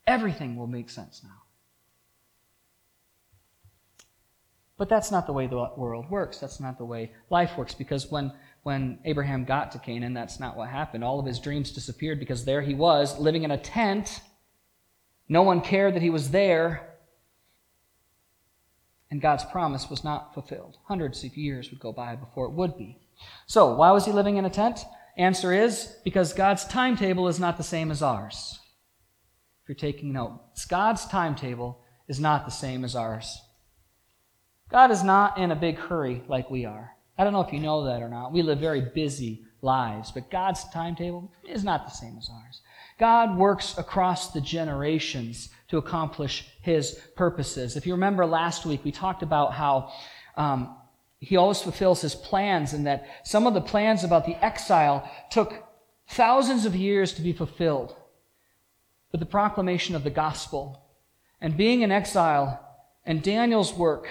Everything 0.07 0.57
will 0.57 0.67
make 0.67 0.91
sense 0.91 1.23
now. 1.23 1.43
But 4.81 4.89
that's 4.89 5.11
not 5.11 5.27
the 5.27 5.35
way 5.35 5.47
the 5.47 5.69
world 5.77 6.09
works. 6.09 6.39
That's 6.39 6.59
not 6.59 6.79
the 6.79 6.87
way 6.87 7.13
life 7.29 7.59
works 7.59 7.75
because 7.75 8.11
when, 8.11 8.33
when 8.63 8.99
Abraham 9.05 9.45
got 9.45 9.71
to 9.73 9.79
Canaan, 9.79 10.15
that's 10.15 10.41
not 10.41 10.57
what 10.57 10.71
happened. 10.71 11.05
All 11.05 11.21
of 11.21 11.27
his 11.27 11.39
dreams 11.39 11.71
disappeared 11.71 12.19
because 12.19 12.47
there 12.47 12.63
he 12.63 12.73
was, 12.73 13.19
living 13.19 13.43
in 13.43 13.51
a 13.51 13.59
tent. 13.59 14.23
No 15.29 15.43
one 15.43 15.61
cared 15.61 15.95
that 15.97 16.03
he 16.03 16.09
was 16.09 16.31
there. 16.31 16.97
And 19.11 19.21
God's 19.21 19.45
promise 19.45 19.91
was 19.91 20.03
not 20.03 20.33
fulfilled. 20.33 20.79
Hundreds 20.89 21.23
of 21.25 21.37
years 21.37 21.71
would 21.71 21.79
go 21.79 21.93
by 21.93 22.17
before 22.17 22.47
it 22.47 22.53
would 22.53 22.79
be. 22.79 22.97
So, 23.45 23.75
why 23.75 23.91
was 23.91 24.07
he 24.07 24.13
living 24.13 24.39
in 24.39 24.47
a 24.47 24.51
tent? 24.51 24.87
Answer 25.19 25.53
is 25.53 25.95
because 26.05 26.33
God's 26.33 26.65
timetable 26.65 27.29
is 27.29 27.39
not 27.39 27.59
the 27.59 27.63
same 27.63 27.91
as 27.91 28.01
ours. 28.01 28.59
If 29.63 29.69
you're 29.69 29.77
taking 29.93 30.15
notes, 30.15 30.65
God's 30.65 31.05
timetable 31.05 31.83
is 32.09 32.19
not 32.19 32.47
the 32.47 32.51
same 32.51 32.83
as 32.83 32.97
ours. 32.97 33.43
God 34.71 34.91
is 34.91 35.03
not 35.03 35.39
in 35.39 35.51
a 35.51 35.57
big 35.57 35.77
hurry 35.77 36.23
like 36.29 36.51
we 36.51 36.65
are. 36.65 36.95
I 37.19 37.25
don't 37.25 37.33
know 37.33 37.41
if 37.41 37.53
you 37.53 37.61
know 37.61 37.85
that 37.85 38.03
or 38.03 38.09
not. 38.09 38.33
We 38.33 38.43
live 38.43 38.61
very 38.61 38.81
busy 38.81 39.45
lives, 39.63 40.11
but 40.11 40.31
God's 40.31 40.65
timetable 40.71 41.31
is 41.47 41.65
not 41.65 41.85
the 41.85 41.93
same 41.93 42.17
as 42.17 42.31
ours. 42.33 42.63
God 42.99 43.37
works 43.37 43.77
across 43.79 44.33
the 44.33 44.41
generations 44.41 45.51
to 45.69 45.79
accomplish 45.79 46.49
his 46.63 47.01
purposes. 47.17 47.77
If 47.77 47.87
you 47.87 47.95
remember 47.95 48.25
last 48.27 48.65
week, 48.65 48.85
we 48.85 48.93
talked 48.93 49.23
about 49.23 49.53
how 49.53 49.93
um, 50.37 50.77
he 51.19 51.37
always 51.37 51.61
fulfills 51.61 52.01
his 52.01 52.15
plans 52.15 52.73
and 52.73 52.87
that 52.87 53.07
some 53.25 53.47
of 53.47 53.55
the 53.55 53.61
plans 53.61 54.05
about 54.05 54.25
the 54.25 54.43
exile 54.45 55.11
took 55.31 55.65
thousands 56.09 56.65
of 56.65 56.75
years 56.75 57.13
to 57.15 57.23
be 57.23 57.33
fulfilled. 57.33 57.95
But 59.11 59.21
the 59.21 59.27
proclamation 59.27 59.95
of 59.95 60.05
the 60.05 60.11
gospel 60.11 60.83
and 61.41 61.57
being 61.57 61.83
in 61.83 61.91
exile 61.91 62.67
and 63.05 63.23
Daniel's 63.23 63.75
work 63.75 64.09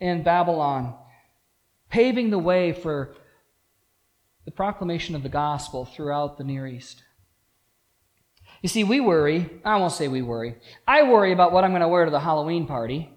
in 0.00 0.22
Babylon, 0.22 0.94
paving 1.90 2.30
the 2.30 2.38
way 2.38 2.72
for 2.72 3.14
the 4.44 4.50
proclamation 4.50 5.14
of 5.14 5.22
the 5.22 5.28
gospel 5.28 5.84
throughout 5.84 6.38
the 6.38 6.44
Near 6.44 6.66
East. 6.66 7.02
You 8.62 8.68
see, 8.68 8.84
we 8.84 9.00
worry, 9.00 9.60
I 9.64 9.76
won't 9.76 9.92
say 9.92 10.08
we 10.08 10.22
worry, 10.22 10.56
I 10.86 11.04
worry 11.04 11.32
about 11.32 11.52
what 11.52 11.64
I'm 11.64 11.70
going 11.70 11.82
to 11.82 11.88
wear 11.88 12.04
to 12.04 12.10
the 12.10 12.20
Halloween 12.20 12.66
party. 12.66 13.10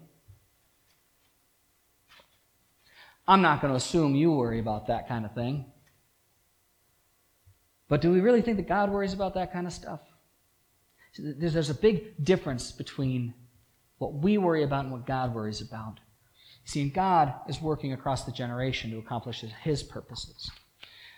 I'm 3.26 3.42
not 3.42 3.62
going 3.62 3.72
to 3.72 3.76
assume 3.76 4.14
you 4.14 4.32
worry 4.32 4.58
about 4.58 4.86
that 4.88 5.08
kind 5.08 5.24
of 5.24 5.34
thing. 5.34 5.66
But 7.88 8.00
do 8.00 8.12
we 8.12 8.20
really 8.20 8.42
think 8.42 8.58
that 8.58 8.68
God 8.68 8.90
worries 8.90 9.14
about 9.14 9.34
that 9.34 9.52
kind 9.52 9.66
of 9.66 9.72
stuff? 9.72 10.00
There's 11.18 11.70
a 11.70 11.74
big 11.74 12.22
difference 12.22 12.72
between 12.72 13.34
what 13.98 14.14
we 14.14 14.36
worry 14.36 14.62
about 14.62 14.84
and 14.84 14.92
what 14.92 15.06
God 15.06 15.34
worries 15.34 15.60
about. 15.60 16.00
See, 16.64 16.82
and 16.82 16.92
God 16.92 17.34
is 17.48 17.60
working 17.60 17.92
across 17.92 18.24
the 18.24 18.32
generation 18.32 18.90
to 18.90 18.98
accomplish 18.98 19.44
his 19.62 19.82
purposes. 19.82 20.50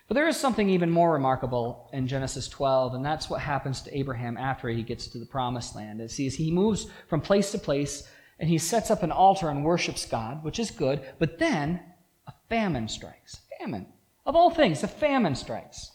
But 0.09 0.15
there 0.15 0.29
is 0.29 0.37
something 0.37 0.71
even 0.71 0.91
more 0.91 1.13
remarkable 1.13 1.89
in 1.93 2.07
Genesis 2.07 2.49
12, 2.49 2.95
and 2.95 3.05
that's 3.05 3.29
what 3.29 3.41
happens 3.41 3.83
to 3.83 3.99
Abraham 3.99 4.37
after 4.37 4.69
he 4.69 4.83
gets 4.83 5.09
to 5.09 5.19
the 5.19 5.27
promised 5.27 5.75
land. 5.75 6.01
As 6.01 6.17
he, 6.17 6.29
he 6.29 6.53
moves 6.53 6.87
from 7.09 7.21
place 7.21 7.51
to 7.53 7.59
place, 7.59 8.09
and 8.39 8.49
he 8.49 8.59
sets 8.59 8.91
up 8.91 9.03
an 9.03 9.11
altar 9.11 9.49
and 9.49 9.65
worships 9.65 10.07
God, 10.07 10.45
which 10.45 10.59
is 10.59 10.71
good, 10.71 11.05
but 11.19 11.39
then 11.39 11.81
a 12.27 12.33
famine 12.49 12.89
strikes. 12.89 13.41
Famine. 13.59 13.87
Of 14.25 14.37
all 14.37 14.51
things, 14.51 14.83
a 14.83 14.89
famine 14.89 15.35
strikes. 15.35 15.91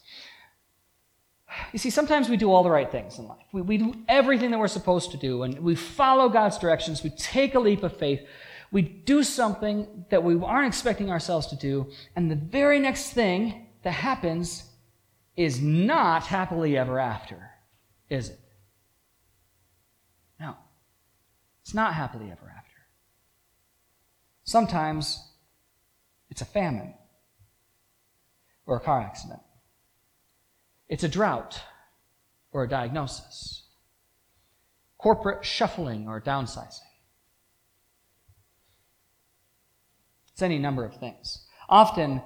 You 1.73 1.79
see, 1.79 1.89
sometimes 1.89 2.29
we 2.29 2.37
do 2.37 2.51
all 2.51 2.63
the 2.63 2.69
right 2.69 2.89
things 2.89 3.19
in 3.19 3.27
life. 3.27 3.45
We, 3.51 3.61
we 3.61 3.77
do 3.77 3.93
everything 4.07 4.51
that 4.51 4.59
we're 4.59 4.67
supposed 4.67 5.11
to 5.11 5.17
do, 5.17 5.43
and 5.43 5.59
we 5.59 5.75
follow 5.75 6.29
God's 6.29 6.57
directions. 6.57 7.03
We 7.03 7.09
take 7.11 7.55
a 7.55 7.59
leap 7.59 7.83
of 7.83 7.95
faith. 7.95 8.21
We 8.71 8.81
do 8.81 9.23
something 9.23 10.05
that 10.09 10.23
we 10.23 10.39
aren't 10.41 10.67
expecting 10.67 11.11
ourselves 11.11 11.47
to 11.47 11.55
do, 11.57 11.91
and 12.15 12.31
the 12.31 12.35
very 12.35 12.79
next 12.79 13.11
thing 13.11 13.67
that 13.83 13.91
happens 13.91 14.63
is 15.35 15.61
not 15.61 16.23
happily 16.23 16.77
ever 16.77 16.97
after, 16.99 17.51
is 18.09 18.29
it? 18.29 18.39
No. 20.39 20.55
It's 21.61 21.73
not 21.73 21.93
happily 21.93 22.25
ever 22.31 22.53
after. 22.57 22.77
Sometimes 24.43 25.31
it's 26.29 26.41
a 26.41 26.45
famine 26.45 26.93
or 28.65 28.77
a 28.77 28.79
car 28.79 29.01
accident. 29.01 29.41
It's 30.87 31.03
a 31.03 31.09
drought 31.09 31.61
or 32.51 32.63
a 32.63 32.69
diagnosis. 32.69 33.63
Corporate 34.97 35.43
shuffling 35.43 36.07
or 36.07 36.21
downsizing. 36.21 36.90
It's 40.41 40.45
any 40.47 40.57
number 40.57 40.83
of 40.83 40.95
things. 40.95 41.45
Often, 41.69 42.19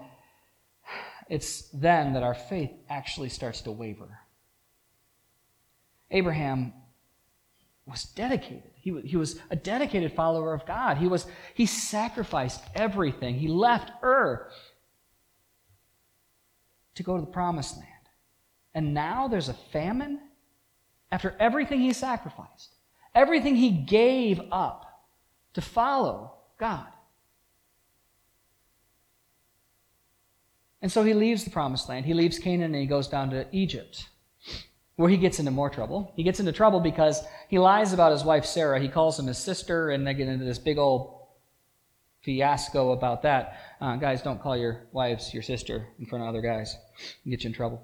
it's 1.28 1.64
then 1.74 2.14
that 2.14 2.24
our 2.24 2.34
faith 2.34 2.72
actually 2.88 3.28
starts 3.28 3.60
to 3.64 3.74
waver. 3.74 4.20
Abraham 6.12 6.72
was 7.86 8.06
dedicated. 8.06 8.72
He, 8.76 9.02
he 9.02 9.18
was 9.18 9.38
a 9.50 9.58
dedicated 9.58 10.14
follower 10.14 10.54
of 10.54 10.66
God. 10.66 10.96
He, 10.96 11.08
was, 11.08 11.28
he 11.56 11.66
sacrificed 11.66 12.62
everything. 12.74 13.36
He 13.36 13.50
left 13.50 13.92
Ur 14.02 14.50
to 16.94 17.04
go 17.04 17.16
to 17.16 17.22
the 17.22 17.28
promised 17.28 17.76
land. 17.76 17.90
And 18.74 18.94
now 18.94 19.28
there's 19.28 19.50
a 19.50 19.58
famine 19.74 20.22
after 21.12 21.36
everything 21.38 21.82
he 21.82 21.92
sacrificed, 21.92 22.76
everything 23.14 23.58
he 23.58 23.72
gave 23.72 24.40
up 24.54 25.04
to 25.54 25.60
follow 25.60 26.36
God. 26.58 26.88
And 30.86 30.92
so 30.92 31.04
he 31.04 31.15
leaves 31.15 31.44
the 31.44 31.50
promised 31.50 31.89
land. 31.89 32.06
He 32.06 32.13
leaves 32.13 32.38
Canaan 32.38 32.75
and 32.75 32.80
he 32.80 32.86
goes 32.86 33.08
down 33.08 33.32
to 33.32 33.48
Egypt, 33.51 34.08
where 34.98 35.10
he 35.10 35.18
gets 35.18 35.39
into 35.39 35.50
more 35.50 35.68
trouble. 35.68 36.13
He 36.15 36.22
gets 36.22 36.39
into 36.39 36.51
trouble 36.51 36.80
because 36.80 37.24
he 37.50 37.58
lies 37.58 37.92
about 37.92 38.12
his 38.12 38.24
wife 38.24 38.46
Sarah. 38.46 38.80
He 38.80 38.88
calls 38.88 39.18
him 39.18 39.25
his 39.25 39.39
sister, 39.39 39.89
and 39.89 40.06
they 40.06 40.13
get 40.13 40.27
into 40.27 40.46
this 40.46 40.60
big 40.60 40.77
old 40.77 41.25
fiasco 42.22 42.92
about 42.92 43.24
that. 43.24 43.58
Uh, 43.82 43.96
guys, 43.96 44.22
don't 44.22 44.39
call 44.39 44.56
your 44.56 44.84
wives 44.92 45.34
your 45.34 45.42
sister 45.42 45.88
in 45.98 46.06
front 46.06 46.22
of 46.22 46.30
other 46.30 46.42
guys. 46.42 46.77
You 47.24 47.32
get 47.32 47.44
you 47.44 47.48
in 47.48 47.56
trouble. 47.56 47.82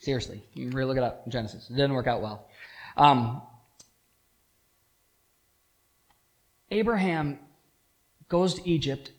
Seriously, 0.00 0.42
you 0.54 0.70
really 0.70 0.88
look 0.88 0.96
it 0.96 1.04
up 1.04 1.22
in 1.26 1.30
Genesis. 1.30 1.70
It 1.70 1.74
didn't 1.74 1.92
work 1.92 2.08
out 2.08 2.22
well. 2.22 2.48
Um, 2.96 3.40
Abraham 6.72 7.38
goes 8.28 8.54
to 8.54 8.68
Egypt 8.68 9.12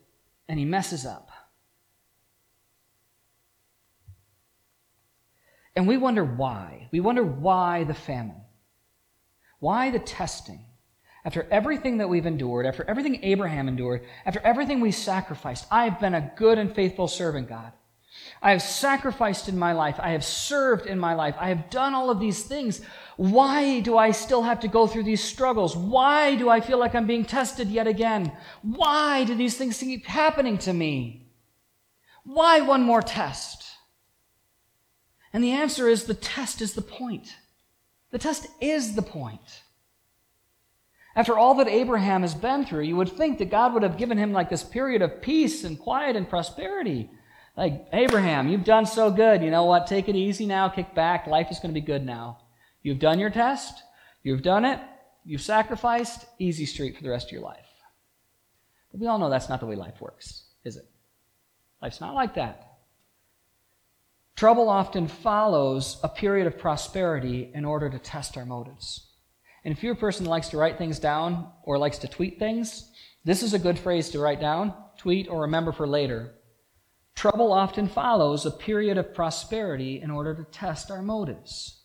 and 0.49 0.59
he 0.59 0.65
messes 0.65 1.05
up. 1.05 1.30
And 5.75 5.87
we 5.87 5.97
wonder 5.97 6.23
why. 6.23 6.89
We 6.91 6.99
wonder 6.99 7.23
why 7.23 7.83
the 7.83 7.93
famine. 7.93 8.41
Why 9.59 9.91
the 9.91 9.99
testing? 9.99 10.65
After 11.23 11.47
everything 11.51 11.99
that 11.99 12.09
we've 12.09 12.25
endured, 12.25 12.65
after 12.65 12.83
everything 12.83 13.19
Abraham 13.23 13.67
endured, 13.67 14.05
after 14.25 14.39
everything 14.39 14.81
we 14.81 14.91
sacrificed, 14.91 15.67
I've 15.69 15.99
been 15.99 16.15
a 16.15 16.31
good 16.35 16.57
and 16.57 16.73
faithful 16.73 17.07
servant, 17.07 17.47
God. 17.47 17.71
I 18.41 18.51
have 18.51 18.61
sacrificed 18.61 19.47
in 19.47 19.57
my 19.57 19.73
life. 19.73 19.97
I 19.99 20.11
have 20.11 20.23
served 20.23 20.87
in 20.87 20.99
my 20.99 21.13
life. 21.13 21.35
I 21.39 21.49
have 21.49 21.69
done 21.69 21.93
all 21.93 22.09
of 22.09 22.19
these 22.19 22.43
things. 22.43 22.81
Why 23.17 23.81
do 23.81 23.97
I 23.97 24.11
still 24.11 24.41
have 24.41 24.61
to 24.61 24.67
go 24.67 24.87
through 24.87 25.03
these 25.03 25.23
struggles? 25.23 25.77
Why 25.77 26.35
do 26.35 26.49
I 26.49 26.59
feel 26.59 26.79
like 26.79 26.95
I'm 26.95 27.07
being 27.07 27.23
tested 27.23 27.69
yet 27.69 27.87
again? 27.87 28.31
Why 28.63 29.23
do 29.23 29.35
these 29.35 29.57
things 29.57 29.77
keep 29.77 30.05
happening 30.05 30.57
to 30.59 30.73
me? 30.73 31.27
Why 32.23 32.61
one 32.61 32.81
more 32.81 33.01
test? 33.01 33.60
And 35.33 35.43
the 35.43 35.51
answer 35.51 35.87
is 35.87 36.03
the 36.03 36.13
test 36.13 36.61
is 36.61 36.73
the 36.73 36.81
point. 36.81 37.35
The 38.11 38.19
test 38.19 38.47
is 38.59 38.95
the 38.95 39.01
point. 39.01 39.63
After 41.15 41.37
all 41.37 41.55
that 41.55 41.67
Abraham 41.67 42.21
has 42.21 42.33
been 42.33 42.65
through, 42.65 42.83
you 42.83 42.95
would 42.95 43.11
think 43.11 43.37
that 43.39 43.51
God 43.51 43.73
would 43.73 43.83
have 43.83 43.97
given 43.97 44.17
him 44.17 44.31
like 44.31 44.49
this 44.49 44.63
period 44.63 45.01
of 45.01 45.21
peace 45.21 45.63
and 45.63 45.79
quiet 45.79 46.15
and 46.15 46.29
prosperity. 46.29 47.09
Like, 47.57 47.85
Abraham, 47.91 48.47
you've 48.47 48.63
done 48.63 48.85
so 48.85 49.11
good. 49.11 49.41
You 49.41 49.51
know 49.51 49.65
what? 49.65 49.87
Take 49.87 50.07
it 50.07 50.15
easy 50.15 50.45
now, 50.45 50.69
kick 50.69 50.95
back. 50.95 51.27
Life 51.27 51.47
is 51.51 51.59
going 51.59 51.73
to 51.73 51.79
be 51.79 51.85
good 51.85 52.05
now. 52.05 52.39
You've 52.81 52.99
done 52.99 53.19
your 53.19 53.29
test. 53.29 53.83
You've 54.23 54.41
done 54.41 54.63
it. 54.63 54.79
You've 55.25 55.41
sacrificed. 55.41 56.25
Easy 56.39 56.65
street 56.65 56.95
for 56.95 57.03
the 57.03 57.09
rest 57.09 57.27
of 57.27 57.33
your 57.33 57.41
life. 57.41 57.59
But 58.91 59.01
we 59.01 59.07
all 59.07 59.19
know 59.19 59.29
that's 59.29 59.49
not 59.49 59.59
the 59.59 59.65
way 59.65 59.75
life 59.75 59.99
works, 59.99 60.45
is 60.63 60.77
it? 60.77 60.89
Life's 61.81 62.01
not 62.01 62.15
like 62.15 62.35
that. 62.35 62.70
Trouble 64.41 64.69
often 64.69 65.07
follows 65.07 65.99
a 66.01 66.09
period 66.09 66.47
of 66.47 66.57
prosperity 66.57 67.51
in 67.53 67.63
order 67.63 67.91
to 67.91 67.99
test 67.99 68.37
our 68.37 68.43
motives. 68.43 69.11
And 69.63 69.71
if 69.71 69.83
you're 69.83 69.93
a 69.93 69.95
person 69.95 70.23
that 70.23 70.31
likes 70.31 70.49
to 70.49 70.57
write 70.57 70.79
things 70.79 70.97
down 70.97 71.47
or 71.61 71.77
likes 71.77 71.99
to 71.99 72.07
tweet 72.07 72.39
things, 72.39 72.89
this 73.23 73.43
is 73.43 73.53
a 73.53 73.59
good 73.59 73.77
phrase 73.77 74.09
to 74.09 74.19
write 74.19 74.41
down, 74.41 74.73
tweet, 74.97 75.27
or 75.29 75.41
remember 75.41 75.71
for 75.71 75.85
later. 75.85 76.33
Trouble 77.13 77.53
often 77.53 77.87
follows 77.87 78.43
a 78.47 78.49
period 78.49 78.97
of 78.97 79.13
prosperity 79.13 80.01
in 80.01 80.09
order 80.09 80.33
to 80.33 80.43
test 80.45 80.89
our 80.89 81.03
motives. 81.03 81.83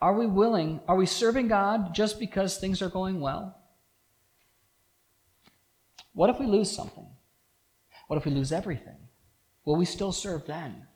Are 0.00 0.14
we 0.14 0.26
willing, 0.26 0.80
are 0.88 0.96
we 0.96 1.04
serving 1.04 1.48
God 1.48 1.94
just 1.94 2.18
because 2.18 2.56
things 2.56 2.80
are 2.80 2.88
going 2.88 3.20
well? 3.20 3.60
What 6.14 6.30
if 6.30 6.40
we 6.40 6.46
lose 6.46 6.70
something? 6.70 7.08
What 8.06 8.16
if 8.16 8.24
we 8.24 8.32
lose 8.32 8.50
everything? 8.50 9.01
Will 9.64 9.76
we 9.76 9.84
still 9.84 10.12
serve 10.12 10.46
then? 10.46 10.86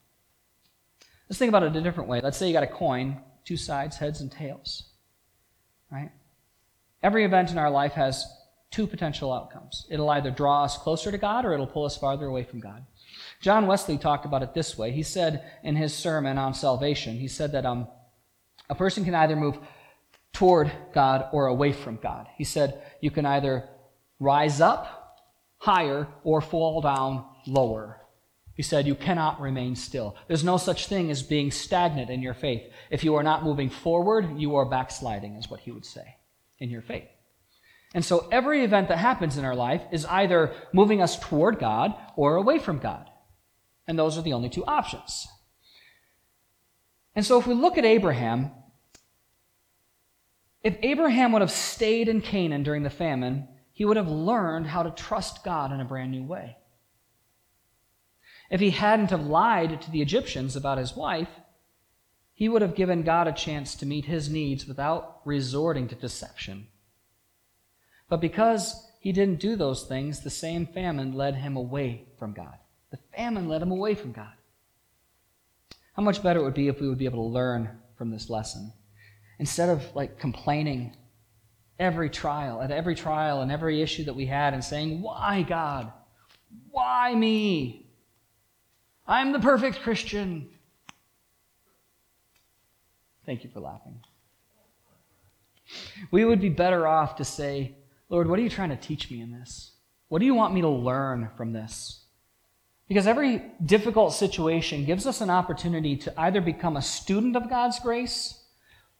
Let's 1.28 1.38
think 1.38 1.48
about 1.48 1.64
it 1.64 1.76
a 1.76 1.80
different 1.80 2.08
way. 2.08 2.20
Let's 2.20 2.36
say 2.36 2.46
you 2.46 2.52
got 2.52 2.62
a 2.62 2.68
coin, 2.68 3.20
two 3.44 3.56
sides, 3.56 3.96
heads 3.96 4.20
and 4.20 4.30
tails. 4.30 4.84
Right? 5.90 6.10
Every 7.02 7.24
event 7.24 7.50
in 7.50 7.58
our 7.58 7.70
life 7.70 7.92
has 7.92 8.26
two 8.70 8.86
potential 8.86 9.32
outcomes. 9.32 9.86
It'll 9.90 10.10
either 10.10 10.30
draw 10.30 10.64
us 10.64 10.76
closer 10.76 11.10
to 11.10 11.18
God 11.18 11.44
or 11.44 11.52
it'll 11.52 11.66
pull 11.66 11.84
us 11.84 11.96
farther 11.96 12.26
away 12.26 12.44
from 12.44 12.60
God. 12.60 12.84
John 13.40 13.66
Wesley 13.66 13.98
talked 13.98 14.24
about 14.24 14.42
it 14.42 14.54
this 14.54 14.76
way. 14.76 14.90
He 14.90 15.02
said 15.02 15.44
in 15.62 15.76
his 15.76 15.94
sermon 15.94 16.38
on 16.38 16.54
salvation, 16.54 17.16
he 17.16 17.28
said 17.28 17.52
that 17.52 17.66
um, 17.66 17.88
A 18.68 18.74
person 18.74 19.04
can 19.04 19.14
either 19.14 19.36
move 19.36 19.58
toward 20.32 20.70
God 20.92 21.28
or 21.32 21.46
away 21.46 21.72
from 21.72 21.96
God. 21.96 22.26
He 22.36 22.44
said 22.44 22.82
you 23.00 23.10
can 23.10 23.24
either 23.24 23.68
rise 24.18 24.60
up 24.60 25.18
higher 25.58 26.06
or 26.24 26.40
fall 26.40 26.80
down 26.80 27.24
lower. 27.46 28.00
He 28.56 28.62
said 28.62 28.86
you 28.86 28.94
cannot 28.94 29.40
remain 29.40 29.76
still. 29.76 30.16
There's 30.28 30.42
no 30.42 30.56
such 30.56 30.86
thing 30.86 31.10
as 31.10 31.22
being 31.22 31.50
stagnant 31.50 32.08
in 32.08 32.22
your 32.22 32.32
faith. 32.32 32.62
If 32.90 33.04
you 33.04 33.14
are 33.16 33.22
not 33.22 33.44
moving 33.44 33.68
forward, 33.68 34.38
you 34.38 34.56
are 34.56 34.64
backsliding, 34.64 35.36
is 35.36 35.50
what 35.50 35.60
he 35.60 35.70
would 35.70 35.84
say 35.84 36.16
in 36.58 36.70
your 36.70 36.80
faith. 36.80 37.08
And 37.94 38.04
so 38.04 38.28
every 38.32 38.64
event 38.64 38.88
that 38.88 38.98
happens 38.98 39.36
in 39.36 39.44
our 39.44 39.54
life 39.54 39.82
is 39.92 40.06
either 40.06 40.54
moving 40.72 41.02
us 41.02 41.18
toward 41.18 41.58
God 41.58 41.94
or 42.16 42.36
away 42.36 42.58
from 42.58 42.78
God. 42.78 43.10
And 43.86 43.98
those 43.98 44.16
are 44.16 44.22
the 44.22 44.32
only 44.32 44.48
two 44.48 44.64
options. 44.64 45.28
And 47.14 47.24
so 47.24 47.38
if 47.38 47.46
we 47.46 47.54
look 47.54 47.78
at 47.78 47.84
Abraham, 47.84 48.50
if 50.62 50.76
Abraham 50.82 51.32
would 51.32 51.42
have 51.42 51.50
stayed 51.50 52.08
in 52.08 52.22
Canaan 52.22 52.62
during 52.62 52.82
the 52.82 52.90
famine, 52.90 53.48
he 53.72 53.84
would 53.84 53.96
have 53.98 54.08
learned 54.08 54.66
how 54.66 54.82
to 54.82 54.90
trust 54.90 55.44
God 55.44 55.72
in 55.72 55.80
a 55.80 55.84
brand 55.84 56.10
new 56.10 56.24
way. 56.24 56.56
If 58.50 58.60
he 58.60 58.70
hadn't 58.70 59.10
have 59.10 59.26
lied 59.26 59.80
to 59.82 59.90
the 59.90 60.02
Egyptians 60.02 60.56
about 60.56 60.78
his 60.78 60.94
wife, 60.94 61.28
he 62.32 62.48
would 62.48 62.62
have 62.62 62.74
given 62.74 63.02
God 63.02 63.26
a 63.26 63.32
chance 63.32 63.74
to 63.76 63.86
meet 63.86 64.04
his 64.04 64.28
needs 64.28 64.66
without 64.66 65.20
resorting 65.24 65.88
to 65.88 65.94
deception. 65.94 66.68
But 68.08 68.20
because 68.20 68.86
he 69.00 69.12
didn't 69.12 69.40
do 69.40 69.56
those 69.56 69.84
things, 69.84 70.20
the 70.20 70.30
same 70.30 70.66
famine 70.66 71.14
led 71.14 71.34
him 71.36 71.56
away 71.56 72.04
from 72.18 72.32
God. 72.32 72.58
The 72.90 72.98
famine 73.16 73.48
led 73.48 73.62
him 73.62 73.72
away 73.72 73.94
from 73.94 74.12
God. 74.12 74.32
How 75.94 76.02
much 76.02 76.22
better 76.22 76.40
it 76.40 76.44
would 76.44 76.54
be 76.54 76.68
if 76.68 76.80
we 76.80 76.88
would 76.88 76.98
be 76.98 77.06
able 77.06 77.26
to 77.28 77.34
learn 77.34 77.70
from 77.96 78.10
this 78.10 78.30
lesson. 78.30 78.72
Instead 79.38 79.68
of 79.68 79.94
like 79.94 80.18
complaining 80.18 80.94
every 81.78 82.10
trial, 82.10 82.60
at 82.60 82.70
every 82.70 82.94
trial 82.94 83.40
and 83.40 83.50
every 83.50 83.82
issue 83.82 84.04
that 84.04 84.16
we 84.16 84.26
had 84.26 84.54
and 84.54 84.62
saying, 84.62 85.02
Why, 85.02 85.42
God? 85.42 85.92
Why 86.70 87.14
me? 87.14 87.85
I'm 89.08 89.32
the 89.32 89.38
perfect 89.38 89.82
Christian. 89.82 90.48
Thank 93.24 93.44
you 93.44 93.50
for 93.50 93.60
laughing. 93.60 94.00
We 96.10 96.24
would 96.24 96.40
be 96.40 96.48
better 96.48 96.86
off 96.86 97.16
to 97.16 97.24
say, 97.24 97.76
Lord, 98.08 98.28
what 98.28 98.38
are 98.38 98.42
you 98.42 98.50
trying 98.50 98.70
to 98.70 98.76
teach 98.76 99.10
me 99.10 99.20
in 99.20 99.32
this? 99.32 99.72
What 100.08 100.20
do 100.20 100.26
you 100.26 100.34
want 100.34 100.54
me 100.54 100.60
to 100.60 100.68
learn 100.68 101.30
from 101.36 101.52
this? 101.52 102.04
Because 102.88 103.08
every 103.08 103.42
difficult 103.64 104.12
situation 104.12 104.84
gives 104.84 105.06
us 105.06 105.20
an 105.20 105.30
opportunity 105.30 105.96
to 105.96 106.20
either 106.20 106.40
become 106.40 106.76
a 106.76 106.82
student 106.82 107.34
of 107.34 107.50
God's 107.50 107.80
grace 107.80 108.44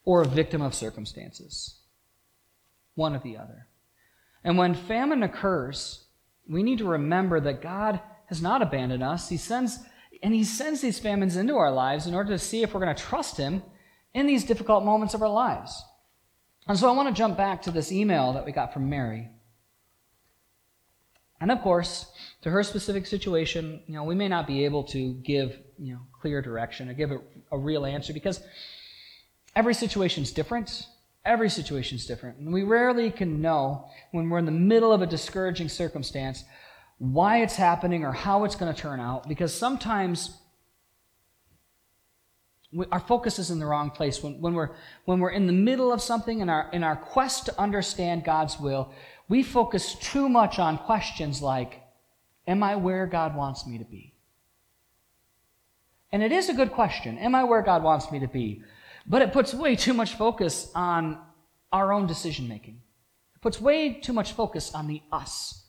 or 0.05 0.23
a 0.23 0.29
victim 0.29 0.61
of 0.61 0.75
circumstances. 0.75 1.79
One 2.97 3.15
or 3.15 3.21
the 3.21 3.37
other. 3.37 3.69
And 4.43 4.59
when 4.59 4.75
famine 4.75 5.23
occurs, 5.23 6.05
we 6.49 6.63
need 6.63 6.79
to 6.79 6.89
remember 6.89 7.39
that 7.41 7.63
God 7.63 8.01
has 8.27 8.43
not 8.43 8.63
abandoned 8.63 9.05
us. 9.05 9.29
He 9.29 9.37
sends, 9.37 9.79
and 10.27 10.35
He 10.35 10.43
sends 10.43 10.81
these 10.81 10.99
famines 10.99 11.37
into 11.37 11.55
our 11.55 11.71
lives 11.71 12.09
in 12.09 12.13
order 12.13 12.31
to 12.33 12.39
see 12.41 12.65
if 12.65 12.75
we're 12.75 12.81
going 12.81 12.93
to 12.93 13.01
trust 13.01 13.37
Him 13.37 13.63
in 14.13 14.27
these 14.27 14.43
difficult 14.43 14.85
moments 14.85 15.15
of 15.15 15.23
our 15.23 15.29
lives. 15.29 15.85
And 16.67 16.77
so 16.77 16.89
I 16.89 16.97
want 16.97 17.09
to 17.09 17.15
jump 17.15 17.37
back 17.37 17.63
to 17.63 17.71
this 17.71 17.93
email 17.93 18.33
that 18.33 18.45
we 18.45 18.51
got 18.51 18.73
from 18.73 18.91
Mary. 18.91 19.31
And 21.41 21.53
of 21.53 21.61
course, 21.61 22.11
to 22.43 22.51
her 22.51 22.65
specific 22.65 23.07
situation, 23.07 23.85
you 23.87 23.95
know, 23.95 24.03
we 24.03 24.17
may 24.17 24.27
not 24.27 24.49
be 24.49 24.65
able 24.65 24.83
to 24.89 25.13
give, 25.13 25.61
you 25.79 25.95
know, 25.95 26.01
clear 26.21 26.43
direction 26.43 26.89
or 26.89 26.95
give 26.95 27.13
a, 27.13 27.21
a 27.53 27.57
real 27.57 27.87
answer 27.87 28.13
because 28.13 28.43
every 29.55 29.75
situation 29.75 30.25
is 30.25 30.33
different. 30.33 30.89
Every 31.25 31.51
situation 31.51 31.99
is 31.99 32.05
different. 32.05 32.39
And 32.39 32.53
we 32.53 32.65
rarely 32.65 33.13
can 33.13 33.41
know 33.41 33.89
when 34.11 34.29
we're 34.29 34.39
in 34.39 34.45
the 34.45 34.51
middle 34.51 34.93
of 34.93 35.03
a 35.03 35.07
discouraging 35.07 35.69
circumstance 35.69 36.43
why 36.99 37.43
it's 37.43 37.57
happening 37.57 38.05
or 38.05 38.13
how 38.13 38.45
it's 38.45 38.57
going 38.57 38.73
to 38.73 38.81
turn 38.81 39.01
out 39.01 39.29
because 39.29 39.55
sometimes 39.55 40.39
we, 42.73 42.87
our 42.91 43.01
focus 43.01 43.39
is 43.39 43.51
in 43.51 43.59
the 43.59 43.67
wrong 43.67 43.91
place. 43.91 44.23
When, 44.23 44.41
when, 44.41 44.55
we're, 44.55 44.71
when 45.05 45.21
we're 45.21 45.31
in 45.31 45.47
the 45.47 45.53
middle 45.53 45.93
of 45.93 46.03
something 46.03 46.41
in 46.41 46.49
our, 46.49 46.69
in 46.73 46.83
our 46.83 46.97
quest 46.97 47.47
to 47.47 47.61
understand 47.61 48.25
God's 48.25 48.59
will, 48.59 48.93
we 49.29 49.43
focus 49.43 49.95
too 49.95 50.29
much 50.29 50.59
on 50.59 50.79
questions 50.79 51.43
like, 51.43 51.83
Am 52.49 52.63
I 52.63 52.77
where 52.77 53.07
God 53.07 53.35
wants 53.35 53.67
me 53.67 53.79
to 53.79 53.85
be? 53.85 54.15
And 56.13 56.23
it 56.23 56.31
is 56.31 56.49
a 56.49 56.55
good 56.55 56.71
question. 56.71 57.19
Am 57.19 57.35
I 57.35 57.43
where 57.43 57.63
God 57.63 57.83
wants 57.83 58.13
me 58.13 58.21
to 58.21 58.29
be? 58.29 58.63
But 59.05 59.23
it 59.23 59.33
puts 59.33 59.53
way 59.53 59.75
too 59.75 59.93
much 59.93 60.15
focus 60.15 60.71
on 60.73 61.19
our 61.73 61.93
own 61.93 62.07
decision 62.07 62.47
making. 62.47 62.81
It 63.35 63.41
puts 63.41 63.61
way 63.61 63.95
too 63.95 64.13
much 64.13 64.33
focus 64.33 64.73
on 64.73 64.87
the 64.87 65.03
us. 65.11 65.66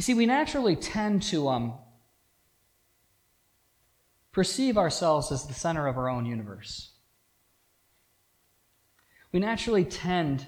You 0.00 0.02
see, 0.02 0.14
we 0.14 0.24
naturally 0.24 0.76
tend 0.76 1.24
to 1.24 1.50
um, 1.50 1.74
perceive 4.32 4.78
ourselves 4.78 5.30
as 5.30 5.46
the 5.46 5.52
center 5.52 5.86
of 5.86 5.98
our 5.98 6.08
own 6.08 6.24
universe. 6.24 6.92
We 9.30 9.40
naturally 9.40 9.84
tend 9.84 10.46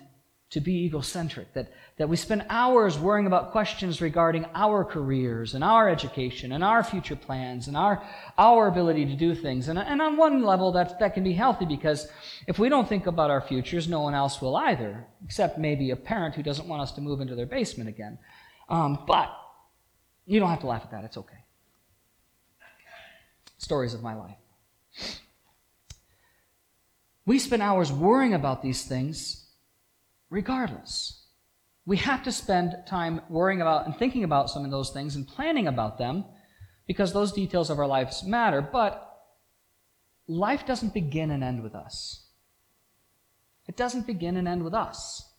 to 0.52 0.60
be 0.60 0.86
egocentric, 0.86 1.52
that, 1.52 1.70
that 1.98 2.08
we 2.08 2.16
spend 2.16 2.46
hours 2.48 2.98
worrying 2.98 3.26
about 3.26 3.52
questions 3.52 4.00
regarding 4.00 4.46
our 4.54 4.86
careers 4.86 5.52
and 5.52 5.62
our 5.62 5.86
education 5.86 6.52
and 6.52 6.64
our 6.64 6.82
future 6.82 7.14
plans 7.14 7.68
and 7.68 7.76
our, 7.76 8.02
our 8.38 8.68
ability 8.68 9.04
to 9.04 9.16
do 9.16 9.34
things. 9.34 9.68
And, 9.68 9.78
and 9.78 10.00
on 10.00 10.16
one 10.16 10.42
level, 10.42 10.72
that, 10.72 10.98
that 10.98 11.12
can 11.12 11.24
be 11.24 11.34
healthy 11.34 11.66
because 11.66 12.08
if 12.46 12.58
we 12.58 12.70
don't 12.70 12.88
think 12.88 13.06
about 13.06 13.30
our 13.30 13.42
futures, 13.42 13.86
no 13.86 14.00
one 14.00 14.14
else 14.14 14.40
will 14.40 14.56
either, 14.56 15.06
except 15.22 15.58
maybe 15.58 15.90
a 15.90 15.96
parent 15.96 16.36
who 16.36 16.42
doesn't 16.42 16.68
want 16.68 16.80
us 16.80 16.92
to 16.92 17.02
move 17.02 17.20
into 17.20 17.34
their 17.34 17.44
basement 17.44 17.90
again. 17.90 18.16
Um, 18.70 19.04
but 19.06 19.30
you 20.32 20.40
don't 20.40 20.50
have 20.50 20.60
to 20.60 20.66
laugh 20.66 20.82
at 20.82 20.90
that, 20.90 21.04
it's 21.04 21.16
okay 21.16 21.42
stories 23.62 23.94
of 23.94 24.02
my 24.02 24.14
life. 24.14 24.36
We 27.24 27.38
spend 27.38 27.62
hours 27.62 27.92
worrying 27.92 28.34
about 28.34 28.62
these 28.62 28.84
things 28.84 29.46
regardless. 30.30 31.22
We 31.86 31.96
have 31.98 32.24
to 32.24 32.32
spend 32.32 32.74
time 32.86 33.20
worrying 33.28 33.60
about 33.60 33.86
and 33.86 33.96
thinking 33.96 34.24
about 34.24 34.50
some 34.50 34.64
of 34.64 34.72
those 34.72 34.90
things 34.90 35.14
and 35.14 35.26
planning 35.26 35.68
about 35.68 35.98
them 35.98 36.24
because 36.86 37.12
those 37.12 37.32
details 37.32 37.70
of 37.70 37.78
our 37.78 37.86
lives 37.86 38.24
matter, 38.24 38.60
but 38.60 39.24
life 40.26 40.66
doesn't 40.66 40.92
begin 40.92 41.30
and 41.30 41.44
end 41.44 41.62
with 41.62 41.76
us. 41.76 42.26
It 43.68 43.76
doesn't 43.76 44.08
begin 44.08 44.36
and 44.36 44.48
end 44.48 44.64
with 44.64 44.74
us. 44.74 45.31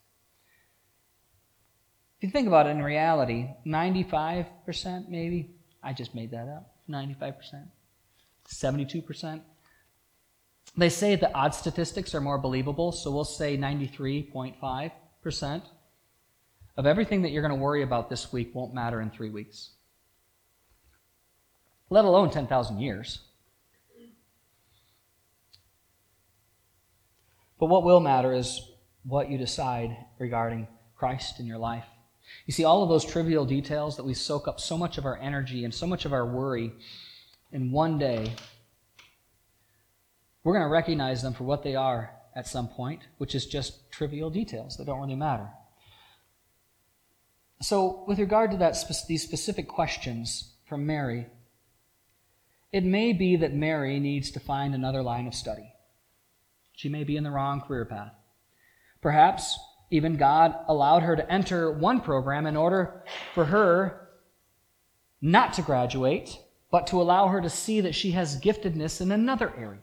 If 2.24 2.28
you 2.28 2.32
think 2.32 2.48
about 2.48 2.68
it 2.68 2.70
in 2.70 2.82
reality, 2.82 3.50
95% 3.66 5.10
maybe, 5.10 5.52
I 5.84 5.92
just 5.92 6.16
made 6.16 6.32
that 6.32 6.48
up, 6.48 6.74
95%. 6.90 7.68
72%. 8.48 9.42
They 10.78 10.88
say 10.88 11.18
the 11.18 11.34
odd 11.34 11.54
statistics 11.54 12.16
are 12.16 12.22
more 12.22 12.38
believable, 12.38 12.94
so 12.94 13.12
we'll 13.12 13.26
say 13.26 13.58
93.5% 13.58 15.64
of 16.78 16.86
everything 16.86 17.24
that 17.24 17.32
you're 17.32 17.42
going 17.42 17.54
to 17.54 17.62
worry 17.62 17.84
about 17.84 18.10
this 18.10 18.32
week 18.32 18.56
won't 18.56 18.74
matter 18.74 19.02
in 19.02 19.10
three 19.10 19.30
weeks, 19.30 19.72
let 21.90 22.06
alone 22.06 22.32
10,000 22.32 22.80
years. 22.80 23.20
But 27.60 27.66
what 27.66 27.84
will 27.84 28.00
matter 28.00 28.34
is 28.34 28.62
what 29.04 29.30
you 29.30 29.38
decide 29.38 29.98
regarding 30.20 30.70
Christ 30.96 31.42
in 31.42 31.46
your 31.46 31.58
life. 31.58 31.84
You 32.46 32.54
see, 32.54 32.66
all 32.66 32.84
of 32.84 32.90
those 32.90 33.06
trivial 33.06 33.46
details 33.46 33.96
that 33.98 34.04
we 34.04 34.14
soak 34.14 34.48
up 34.48 34.60
so 34.60 34.78
much 34.78 34.98
of 34.98 35.06
our 35.06 35.18
energy 35.18 35.64
and 35.64 35.74
so 35.74 35.88
much 35.88 36.06
of 36.06 36.14
our 36.14 36.26
worry 36.26 36.74
in 37.52 37.72
one 37.72 37.98
day, 37.98 38.34
we're 40.44 40.54
going 40.54 40.66
to 40.66 40.70
recognize 40.70 41.22
them 41.22 41.34
for 41.34 41.46
what 41.46 41.64
they 41.64 41.76
are 41.76 42.12
at 42.36 42.48
some 42.48 42.68
point, 42.68 43.02
which 43.18 43.34
is 43.36 43.46
just 43.46 43.90
trivial 43.92 44.30
details 44.30 44.76
that 44.78 44.86
don't 44.86 45.00
really 45.00 45.16
matter. 45.16 45.50
So, 47.62 48.04
with 48.08 48.20
regard 48.20 48.52
to 48.52 48.58
that, 48.58 48.76
these 49.08 49.24
specific 49.24 49.70
questions 49.70 50.56
from 50.66 50.86
Mary, 50.86 51.28
it 52.74 52.84
may 52.84 53.14
be 53.14 53.38
that 53.38 53.54
Mary 53.54 54.00
needs 54.02 54.32
to 54.32 54.40
find 54.42 54.74
another 54.74 55.02
line 55.02 55.28
of 55.28 55.36
study. 55.36 55.72
She 56.74 56.90
may 56.90 57.06
be 57.06 57.16
in 57.16 57.24
the 57.24 57.32
wrong 57.32 57.62
career 57.62 57.86
path. 57.86 58.14
Perhaps 59.02 59.58
even 59.92 60.18
God 60.18 60.56
allowed 60.68 61.04
her 61.04 61.16
to 61.16 61.32
enter 61.32 61.72
one 61.72 62.02
program 62.02 62.46
in 62.46 62.56
order 62.56 63.04
for 63.34 63.46
her 63.46 64.10
not 65.22 65.54
to 65.54 65.62
graduate 65.62 66.38
but 66.72 66.88
to 66.88 67.00
allow 67.00 67.28
her 67.28 67.40
to 67.40 67.52
see 67.52 67.82
that 67.82 67.94
she 67.94 68.10
has 68.10 68.42
giftedness 68.42 69.00
in 69.00 69.12
another 69.12 69.54
area. 69.56 69.80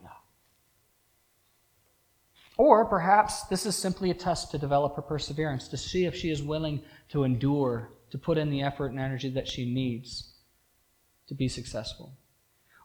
Or 2.57 2.85
perhaps 2.85 3.45
this 3.45 3.65
is 3.65 3.77
simply 3.77 4.11
a 4.11 4.15
test 4.15 4.51
to 4.51 4.59
develop 4.59 4.97
her 4.97 5.03
perseverance, 5.03 5.69
to 5.69 5.77
see 5.77 6.05
if 6.05 6.17
she 6.17 6.31
is 6.31 6.43
willing 6.43 6.83
to 7.11 7.23
endure, 7.23 7.93
to 8.11 8.19
put 8.19 8.39
in 8.39 8.51
the 8.51 8.63
effort 8.63 8.91
and 8.91 8.99
energy 8.99 9.31
that 9.31 9.47
she 9.47 9.73
needs 9.73 10.33
to 11.29 11.35
be 11.35 11.47
successful. 11.47 12.13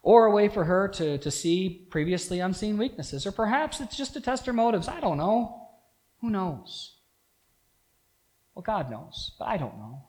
or 0.06 0.26
a 0.26 0.32
way 0.32 0.48
for 0.48 0.64
her 0.64 0.88
to, 0.88 1.18
to 1.18 1.32
see 1.32 1.88
previously 1.90 2.40
unseen 2.40 2.78
weaknesses. 2.78 3.26
Or 3.26 3.32
perhaps 3.32 3.82
it's 3.82 3.98
just 3.98 4.14
to 4.14 4.22
test 4.22 4.46
her 4.46 4.54
motives. 4.54 4.88
I 4.88 5.00
don't 5.00 5.18
know. 5.18 5.68
Who 6.22 6.30
knows? 6.30 6.95
Well, 8.56 8.64
God 8.64 8.90
knows, 8.90 9.34
but 9.38 9.50
I 9.50 9.58
don't 9.58 9.78
know. 9.78 10.04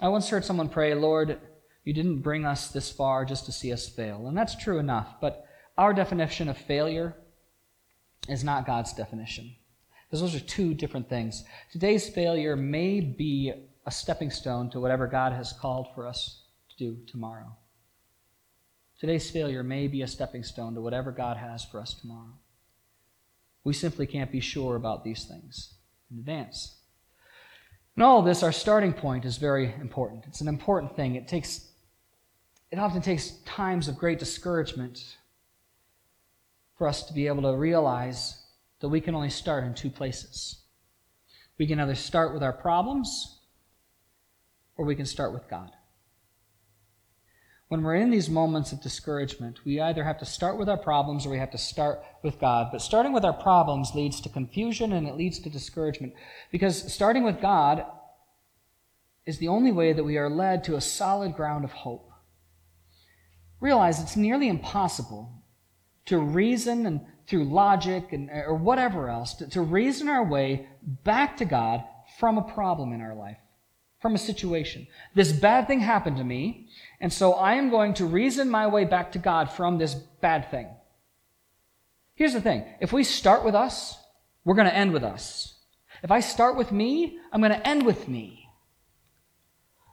I 0.00 0.08
once 0.08 0.28
heard 0.28 0.44
someone 0.44 0.68
pray, 0.68 0.94
Lord, 0.94 1.40
you 1.84 1.94
didn't 1.94 2.20
bring 2.20 2.44
us 2.44 2.68
this 2.68 2.92
far 2.92 3.24
just 3.24 3.46
to 3.46 3.52
see 3.52 3.72
us 3.72 3.88
fail. 3.88 4.28
And 4.28 4.36
that's 4.36 4.54
true 4.54 4.78
enough, 4.78 5.14
but 5.20 5.46
our 5.78 5.94
definition 5.94 6.48
of 6.48 6.58
failure 6.58 7.16
is 8.28 8.44
not 8.44 8.66
God's 8.66 8.92
definition. 8.92 9.54
Because 10.06 10.20
those 10.20 10.34
are 10.34 10.44
two 10.44 10.74
different 10.74 11.08
things. 11.08 11.44
Today's 11.72 12.08
failure 12.08 12.54
may 12.54 13.00
be 13.00 13.52
a 13.86 13.90
stepping 13.90 14.30
stone 14.30 14.70
to 14.70 14.80
whatever 14.80 15.06
God 15.06 15.32
has 15.32 15.52
called 15.52 15.88
for 15.94 16.06
us 16.06 16.42
to 16.70 16.76
do 16.76 16.98
tomorrow. 17.06 17.56
Today's 19.00 19.30
failure 19.30 19.62
may 19.62 19.86
be 19.86 20.02
a 20.02 20.06
stepping 20.06 20.42
stone 20.42 20.74
to 20.74 20.80
whatever 20.80 21.12
God 21.12 21.38
has 21.38 21.64
for 21.64 21.80
us 21.80 21.94
tomorrow. 21.94 22.34
We 23.64 23.72
simply 23.72 24.06
can't 24.06 24.32
be 24.32 24.40
sure 24.40 24.76
about 24.76 25.04
these 25.04 25.24
things 25.24 25.77
in 26.10 26.18
advance. 26.18 26.76
In 27.96 28.02
all 28.02 28.20
of 28.20 28.24
this, 28.24 28.42
our 28.42 28.52
starting 28.52 28.92
point 28.92 29.24
is 29.24 29.38
very 29.38 29.74
important. 29.80 30.24
It's 30.26 30.40
an 30.40 30.48
important 30.48 30.94
thing. 30.94 31.16
It 31.16 31.26
takes 31.26 31.68
it 32.70 32.78
often 32.78 33.00
takes 33.00 33.30
times 33.46 33.88
of 33.88 33.96
great 33.96 34.18
discouragement 34.18 35.16
for 36.76 36.86
us 36.86 37.02
to 37.04 37.14
be 37.14 37.26
able 37.26 37.42
to 37.42 37.56
realize 37.56 38.42
that 38.80 38.88
we 38.88 39.00
can 39.00 39.14
only 39.14 39.30
start 39.30 39.64
in 39.64 39.74
two 39.74 39.90
places. 39.90 40.62
We 41.58 41.66
can 41.66 41.80
either 41.80 41.94
start 41.94 42.34
with 42.34 42.42
our 42.42 42.52
problems 42.52 43.40
or 44.76 44.84
we 44.84 44.94
can 44.94 45.06
start 45.06 45.32
with 45.32 45.48
God. 45.48 45.70
When 47.68 47.82
we're 47.82 47.96
in 47.96 48.10
these 48.10 48.30
moments 48.30 48.72
of 48.72 48.82
discouragement, 48.82 49.64
we 49.64 49.78
either 49.78 50.02
have 50.02 50.18
to 50.20 50.24
start 50.24 50.56
with 50.56 50.70
our 50.70 50.78
problems 50.78 51.26
or 51.26 51.30
we 51.30 51.38
have 51.38 51.50
to 51.50 51.58
start 51.58 52.02
with 52.22 52.40
God. 52.40 52.68
But 52.72 52.80
starting 52.80 53.12
with 53.12 53.24
our 53.24 53.34
problems 53.34 53.94
leads 53.94 54.22
to 54.22 54.30
confusion 54.30 54.92
and 54.94 55.06
it 55.06 55.16
leads 55.16 55.38
to 55.40 55.50
discouragement. 55.50 56.14
Because 56.50 56.92
starting 56.92 57.24
with 57.24 57.42
God 57.42 57.84
is 59.26 59.36
the 59.36 59.48
only 59.48 59.70
way 59.70 59.92
that 59.92 60.04
we 60.04 60.16
are 60.16 60.30
led 60.30 60.64
to 60.64 60.76
a 60.76 60.80
solid 60.80 61.36
ground 61.36 61.64
of 61.64 61.72
hope. 61.72 62.10
Realize 63.60 64.00
it's 64.00 64.16
nearly 64.16 64.48
impossible 64.48 65.42
to 66.06 66.18
reason 66.18 66.86
and 66.86 67.02
through 67.26 67.44
logic 67.44 68.14
and, 68.14 68.30
or 68.30 68.54
whatever 68.54 69.10
else, 69.10 69.34
to, 69.34 69.46
to 69.50 69.60
reason 69.60 70.08
our 70.08 70.24
way 70.24 70.66
back 70.82 71.36
to 71.36 71.44
God 71.44 71.84
from 72.18 72.38
a 72.38 72.42
problem 72.54 72.94
in 72.94 73.02
our 73.02 73.14
life, 73.14 73.36
from 74.00 74.14
a 74.14 74.18
situation. 74.18 74.86
This 75.14 75.32
bad 75.32 75.66
thing 75.66 75.80
happened 75.80 76.16
to 76.18 76.24
me, 76.24 76.68
and 77.00 77.12
so 77.12 77.32
I 77.32 77.54
am 77.54 77.70
going 77.70 77.94
to 77.94 78.06
reason 78.06 78.50
my 78.50 78.66
way 78.66 78.84
back 78.84 79.12
to 79.12 79.18
God 79.18 79.50
from 79.50 79.78
this 79.78 79.94
bad 79.94 80.50
thing. 80.50 80.68
Here's 82.14 82.32
the 82.32 82.40
thing 82.40 82.64
if 82.80 82.92
we 82.92 83.04
start 83.04 83.44
with 83.44 83.54
us, 83.54 83.96
we're 84.44 84.54
going 84.54 84.68
to 84.68 84.76
end 84.76 84.92
with 84.92 85.04
us. 85.04 85.54
If 86.02 86.10
I 86.10 86.20
start 86.20 86.56
with 86.56 86.70
me, 86.70 87.18
I'm 87.32 87.40
going 87.40 87.52
to 87.52 87.68
end 87.68 87.84
with 87.84 88.08
me. 88.08 88.48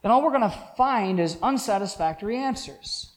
And 0.04 0.12
all 0.12 0.24
we're 0.24 0.38
going 0.38 0.50
to 0.50 0.64
find 0.78 1.20
is 1.20 1.38
unsatisfactory 1.42 2.38
answers. 2.38 3.14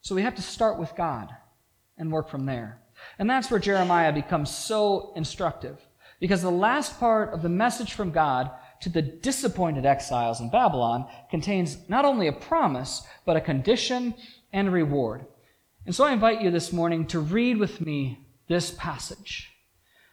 So 0.00 0.14
we 0.14 0.22
have 0.22 0.34
to 0.34 0.42
start 0.42 0.78
with 0.78 0.96
God 0.96 1.28
and 1.96 2.10
work 2.10 2.28
from 2.28 2.46
there. 2.46 2.82
And 3.18 3.30
that's 3.30 3.50
where 3.50 3.60
Jeremiah 3.60 4.12
becomes 4.12 4.50
so 4.50 5.12
instructive. 5.14 5.80
Because 6.20 6.42
the 6.42 6.50
last 6.50 6.98
part 6.98 7.32
of 7.32 7.42
the 7.42 7.48
message 7.48 7.92
from 7.92 8.10
God 8.10 8.50
to 8.80 8.88
the 8.88 9.02
disappointed 9.02 9.86
exiles 9.86 10.40
in 10.40 10.50
Babylon 10.50 11.06
contains 11.30 11.78
not 11.88 12.04
only 12.04 12.28
a 12.28 12.32
promise, 12.32 13.02
but 13.24 13.36
a 13.36 13.40
condition 13.40 14.14
and 14.52 14.68
a 14.68 14.70
reward. 14.70 15.26
And 15.86 15.94
so 15.94 16.04
I 16.04 16.12
invite 16.12 16.42
you 16.42 16.50
this 16.50 16.72
morning 16.72 17.06
to 17.08 17.20
read 17.20 17.58
with 17.58 17.80
me 17.80 18.26
this 18.48 18.70
passage. 18.70 19.52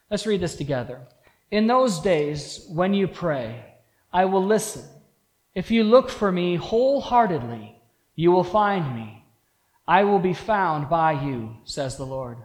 Let's 0.10 0.28
read 0.28 0.42
this 0.42 0.56
together. 0.56 1.02
In 1.50 1.68
those 1.68 2.00
days, 2.00 2.66
when 2.70 2.94
you 2.94 3.08
pray, 3.08 3.64
I 4.12 4.26
will 4.26 4.46
listen. 4.46 4.84
If 5.54 5.72
you 5.72 5.84
look 5.84 6.10
for 6.10 6.32
me 6.32 6.56
wholeheartedly, 6.56 7.76
you 8.16 8.32
will 8.32 8.44
find 8.44 8.96
me. 8.96 9.26
I 9.88 10.04
will 10.04 10.20
be 10.20 10.34
found 10.34 10.90
by 10.90 11.14
you, 11.14 11.58
says 11.66 11.98
the 11.98 12.06
Lord. 12.06 12.38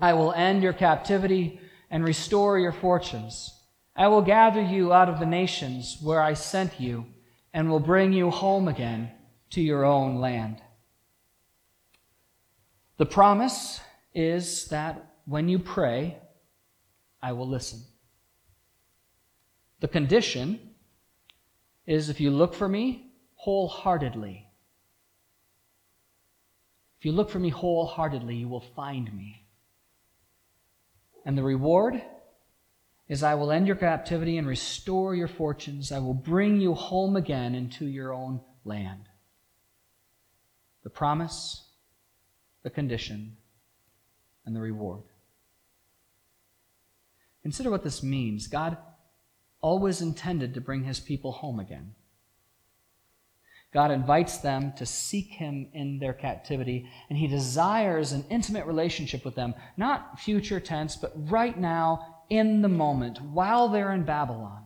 I 0.00 0.14
will 0.14 0.32
end 0.32 0.62
your 0.62 0.72
captivity 0.72 1.60
and 1.90 2.04
restore 2.04 2.58
your 2.58 2.72
fortunes. 2.72 3.61
I 3.94 4.08
will 4.08 4.22
gather 4.22 4.62
you 4.62 4.92
out 4.92 5.08
of 5.08 5.18
the 5.18 5.26
nations 5.26 5.98
where 6.00 6.20
I 6.20 6.34
sent 6.34 6.80
you 6.80 7.06
and 7.52 7.70
will 7.70 7.80
bring 7.80 8.12
you 8.12 8.30
home 8.30 8.68
again 8.68 9.10
to 9.50 9.60
your 9.60 9.84
own 9.84 10.16
land. 10.16 10.62
The 12.96 13.06
promise 13.06 13.80
is 14.14 14.66
that 14.68 15.14
when 15.26 15.48
you 15.48 15.58
pray, 15.58 16.16
I 17.22 17.32
will 17.32 17.48
listen. 17.48 17.80
The 19.80 19.88
condition 19.88 20.58
is 21.86 22.08
if 22.08 22.20
you 22.20 22.30
look 22.30 22.54
for 22.54 22.68
me 22.68 23.12
wholeheartedly, 23.34 24.46
if 26.98 27.04
you 27.04 27.12
look 27.12 27.30
for 27.30 27.40
me 27.40 27.50
wholeheartedly, 27.50 28.36
you 28.36 28.48
will 28.48 28.64
find 28.76 29.12
me. 29.12 29.44
And 31.26 31.36
the 31.36 31.42
reward 31.42 32.00
is 33.12 33.22
I 33.22 33.34
will 33.34 33.52
end 33.52 33.66
your 33.66 33.76
captivity 33.76 34.38
and 34.38 34.46
restore 34.46 35.14
your 35.14 35.28
fortunes. 35.28 35.92
I 35.92 35.98
will 35.98 36.14
bring 36.14 36.62
you 36.62 36.72
home 36.72 37.14
again 37.14 37.54
into 37.54 37.84
your 37.84 38.14
own 38.14 38.40
land. 38.64 39.02
The 40.82 40.88
promise, 40.88 41.68
the 42.62 42.70
condition, 42.70 43.36
and 44.46 44.56
the 44.56 44.62
reward. 44.62 45.02
Consider 47.42 47.70
what 47.70 47.84
this 47.84 48.02
means. 48.02 48.46
God 48.46 48.78
always 49.60 50.00
intended 50.00 50.54
to 50.54 50.62
bring 50.62 50.84
his 50.84 50.98
people 50.98 51.32
home 51.32 51.60
again. 51.60 51.94
God 53.74 53.90
invites 53.90 54.38
them 54.38 54.74
to 54.76 54.84
seek 54.84 55.28
Him 55.28 55.68
in 55.72 55.98
their 55.98 56.12
captivity, 56.12 56.86
and 57.08 57.18
He 57.18 57.26
desires 57.26 58.12
an 58.12 58.24
intimate 58.28 58.66
relationship 58.66 59.24
with 59.24 59.34
them, 59.34 59.54
not 59.78 60.20
future 60.20 60.60
tense, 60.60 60.94
but 60.94 61.12
right 61.30 61.58
now, 61.58 62.11
in 62.32 62.62
the 62.62 62.68
moment, 62.68 63.20
while 63.20 63.68
they're 63.68 63.92
in 63.92 64.04
Babylon. 64.04 64.64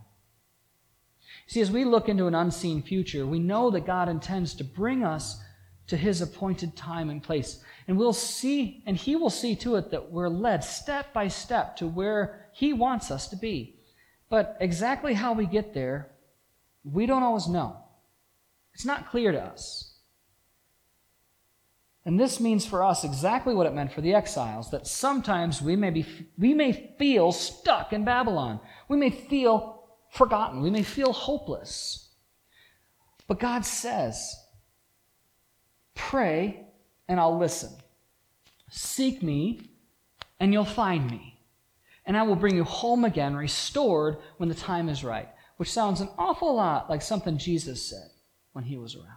See, 1.49 1.61
as 1.61 1.71
we 1.71 1.85
look 1.85 2.09
into 2.09 2.29
an 2.29 2.35
unseen 2.35 2.81
future, 2.81 3.27
we 3.27 3.41
know 3.41 3.73
that 3.73 3.85
God 3.85 4.09
intends 4.09 4.55
to 4.55 4.65
bring 4.65 5.03
us 5.03 5.43
to 5.89 5.97
His 5.97 6.21
appointed 6.21 6.77
time 6.77 7.11
and 7.11 7.21
place. 7.21 7.59
And 7.89 7.99
we'll 7.99 8.13
see, 8.13 8.85
and 8.87 8.97
He 8.97 9.17
will 9.17 9.31
see 9.31 9.57
to 9.57 9.75
it 9.75 9.91
that 9.91 10.13
we're 10.13 10.29
led 10.29 10.63
step 10.63 11.13
by 11.13 11.27
step 11.27 11.77
to 11.79 11.89
where 11.89 12.49
He 12.53 12.73
wants 12.73 13.11
us 13.11 13.27
to 13.29 13.37
be. 13.37 13.81
But 14.29 14.57
exactly 14.61 15.15
how 15.15 15.33
we 15.33 15.47
get 15.47 15.75
there, 15.75 16.13
we 16.85 17.05
don't 17.05 17.25
always 17.25 17.49
know. 17.49 17.79
It's 18.75 18.87
not 18.87 19.11
clear 19.11 19.33
to 19.33 19.43
us. 19.43 19.96
And 22.07 22.21
this 22.21 22.39
means 22.39 22.65
for 22.65 22.85
us 22.85 23.03
exactly 23.03 23.53
what 23.53 23.67
it 23.67 23.75
meant 23.75 23.93
for 23.93 24.01
the 24.01 24.15
exiles 24.15 24.71
that 24.71 24.87
sometimes 24.87 25.61
we 25.61 25.75
may, 25.75 25.91
be, 25.91 26.07
we 26.39 26.55
may 26.55 26.95
feel 27.01 27.33
stuck 27.33 27.93
in 27.93 28.05
Babylon. 28.05 28.61
We 28.89 28.97
may 28.97 29.11
feel 29.11 29.89
forgotten. 30.13 30.63
We 30.63 30.71
may 30.71 30.85
feel 30.85 31.13
hopeless. 31.13 32.11
But 33.27 33.41
God 33.41 33.67
says, 33.67 34.37
Pray 35.97 36.69
and 37.09 37.19
I'll 37.19 37.39
listen. 37.39 37.71
Seek 38.71 39.21
me 39.21 39.63
and 40.39 40.53
you'll 40.53 40.65
find 40.65 41.11
me. 41.11 41.41
And 42.05 42.17
I 42.17 42.23
will 42.23 42.37
bring 42.37 42.55
you 42.55 42.63
home 42.63 43.05
again, 43.05 43.35
restored 43.35 44.19
when 44.37 44.49
the 44.49 44.55
time 44.55 44.89
is 44.89 45.03
right. 45.03 45.29
Which 45.57 45.73
sounds 45.73 46.01
an 46.01 46.11
awful 46.19 46.55
lot 46.55 46.89
like 46.89 47.03
something 47.03 47.37
Jesus 47.37 47.85
said 47.85 48.11
when 48.53 48.63
he 48.63 48.77
was 48.77 48.95
around. 48.95 49.16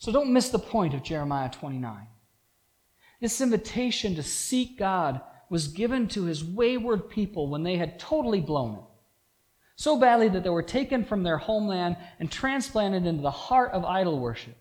So 0.00 0.10
don't 0.10 0.32
miss 0.32 0.48
the 0.48 0.58
point 0.58 0.94
of 0.94 1.02
Jeremiah 1.02 1.50
29. 1.50 2.06
This 3.20 3.42
invitation 3.42 4.14
to 4.14 4.22
seek 4.22 4.78
God 4.78 5.20
was 5.50 5.68
given 5.68 6.08
to 6.08 6.24
his 6.24 6.42
wayward 6.42 7.10
people 7.10 7.50
when 7.50 7.64
they 7.64 7.76
had 7.76 8.00
totally 8.00 8.40
blown 8.40 8.76
it. 8.76 8.84
So 9.76 10.00
badly 10.00 10.30
that 10.30 10.42
they 10.42 10.48
were 10.48 10.62
taken 10.62 11.04
from 11.04 11.22
their 11.22 11.36
homeland 11.36 11.98
and 12.18 12.30
transplanted 12.30 13.04
into 13.04 13.20
the 13.20 13.30
heart 13.30 13.72
of 13.72 13.84
idol 13.84 14.18
worship. 14.20 14.56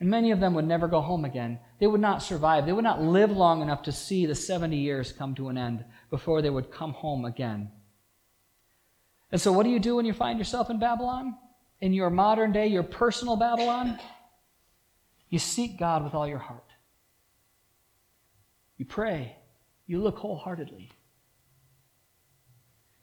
And 0.00 0.08
many 0.08 0.30
of 0.30 0.40
them 0.40 0.54
would 0.54 0.66
never 0.66 0.88
go 0.88 1.02
home 1.02 1.26
again. 1.26 1.58
They 1.78 1.86
would 1.86 2.00
not 2.00 2.22
survive. 2.22 2.64
They 2.64 2.72
would 2.72 2.84
not 2.84 3.02
live 3.02 3.30
long 3.30 3.60
enough 3.60 3.82
to 3.82 3.92
see 3.92 4.24
the 4.24 4.34
70 4.34 4.78
years 4.78 5.12
come 5.12 5.34
to 5.34 5.48
an 5.48 5.58
end 5.58 5.84
before 6.08 6.40
they 6.40 6.50
would 6.50 6.72
come 6.72 6.94
home 6.94 7.26
again. 7.26 7.70
And 9.30 9.40
so, 9.40 9.52
what 9.52 9.64
do 9.64 9.70
you 9.70 9.78
do 9.78 9.96
when 9.96 10.06
you 10.06 10.14
find 10.14 10.38
yourself 10.38 10.70
in 10.70 10.78
Babylon? 10.78 11.36
In 11.80 11.92
your 11.92 12.10
modern 12.10 12.52
day, 12.52 12.68
your 12.68 12.82
personal 12.82 13.36
Babylon? 13.36 13.98
You 15.32 15.38
seek 15.38 15.78
God 15.78 16.04
with 16.04 16.12
all 16.12 16.28
your 16.28 16.36
heart. 16.36 16.68
You 18.76 18.84
pray. 18.84 19.34
You 19.86 19.98
look 20.02 20.18
wholeheartedly. 20.18 20.90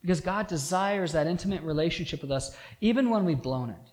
Because 0.02 0.22
God 0.22 0.46
desires 0.46 1.14
that 1.14 1.26
intimate 1.26 1.64
relationship 1.64 2.22
with 2.22 2.32
us, 2.32 2.56
even 2.82 3.10
when 3.10 3.26
we've 3.26 3.42
blown 3.42 3.72
it. 3.72 3.92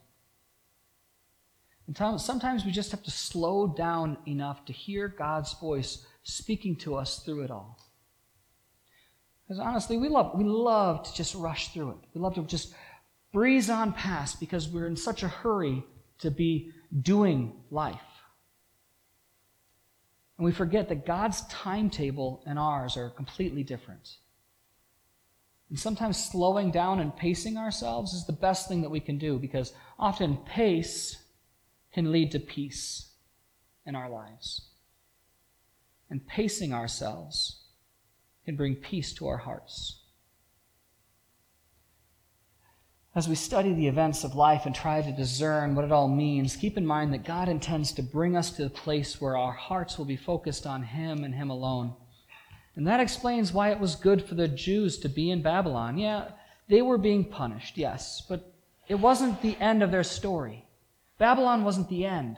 And 1.86 2.20
sometimes 2.20 2.66
we 2.66 2.72
just 2.72 2.90
have 2.90 3.02
to 3.04 3.10
slow 3.10 3.68
down 3.68 4.18
enough 4.28 4.66
to 4.66 4.72
hear 4.74 5.08
God's 5.08 5.54
voice 5.54 6.04
speaking 6.22 6.76
to 6.80 6.94
us 6.94 7.20
through 7.20 7.40
it 7.40 7.50
all. 7.50 7.80
Because 9.48 9.60
honestly, 9.60 9.96
we 9.96 10.10
love, 10.10 10.36
we 10.36 10.44
love 10.44 11.04
to 11.04 11.14
just 11.14 11.34
rush 11.34 11.72
through 11.72 11.92
it. 11.92 12.08
We 12.12 12.20
love 12.20 12.34
to 12.34 12.42
just 12.42 12.74
breeze 13.32 13.70
on 13.70 13.94
past 13.94 14.40
because 14.40 14.68
we're 14.68 14.88
in 14.88 14.96
such 14.96 15.22
a 15.22 15.28
hurry 15.28 15.82
to 16.18 16.30
be 16.30 16.72
doing 17.00 17.54
life. 17.70 17.96
And 20.38 20.44
we 20.44 20.52
forget 20.52 20.88
that 20.88 21.06
God's 21.06 21.42
timetable 21.48 22.42
and 22.46 22.58
ours 22.58 22.96
are 22.96 23.10
completely 23.10 23.62
different. 23.62 24.16
And 25.70 25.78
sometimes 25.78 26.22
slowing 26.22 26.70
down 26.70 27.00
and 27.00 27.16
pacing 27.16 27.56
ourselves 27.56 28.12
is 28.12 28.26
the 28.26 28.32
best 28.32 28.68
thing 28.68 28.82
that 28.82 28.90
we 28.90 29.00
can 29.00 29.18
do 29.18 29.38
because 29.38 29.72
often 29.98 30.36
pace 30.36 31.16
can 31.92 32.12
lead 32.12 32.30
to 32.32 32.38
peace 32.38 33.10
in 33.84 33.96
our 33.96 34.10
lives. 34.10 34.68
And 36.10 36.26
pacing 36.26 36.72
ourselves 36.72 37.64
can 38.44 38.56
bring 38.56 38.76
peace 38.76 39.12
to 39.14 39.26
our 39.26 39.38
hearts. 39.38 40.02
As 43.16 43.30
we 43.30 43.34
study 43.34 43.72
the 43.72 43.88
events 43.88 44.24
of 44.24 44.34
life 44.34 44.66
and 44.66 44.74
try 44.74 45.00
to 45.00 45.10
discern 45.10 45.74
what 45.74 45.86
it 45.86 45.90
all 45.90 46.06
means, 46.06 46.54
keep 46.54 46.76
in 46.76 46.86
mind 46.86 47.14
that 47.14 47.24
God 47.24 47.48
intends 47.48 47.92
to 47.92 48.02
bring 48.02 48.36
us 48.36 48.50
to 48.50 48.64
the 48.64 48.68
place 48.68 49.18
where 49.18 49.38
our 49.38 49.54
hearts 49.54 49.96
will 49.96 50.04
be 50.04 50.18
focused 50.18 50.66
on 50.66 50.82
Him 50.82 51.24
and 51.24 51.34
Him 51.34 51.48
alone. 51.48 51.94
And 52.74 52.86
that 52.86 53.00
explains 53.00 53.54
why 53.54 53.70
it 53.70 53.80
was 53.80 53.96
good 53.96 54.22
for 54.22 54.34
the 54.34 54.48
Jews 54.48 54.98
to 54.98 55.08
be 55.08 55.30
in 55.30 55.40
Babylon. 55.40 55.96
Yeah, 55.96 56.32
they 56.68 56.82
were 56.82 56.98
being 56.98 57.24
punished, 57.24 57.78
yes, 57.78 58.22
but 58.28 58.52
it 58.86 58.96
wasn't 58.96 59.40
the 59.40 59.56
end 59.60 59.82
of 59.82 59.90
their 59.90 60.04
story. 60.04 60.66
Babylon 61.16 61.64
wasn't 61.64 61.88
the 61.88 62.04
end. 62.04 62.36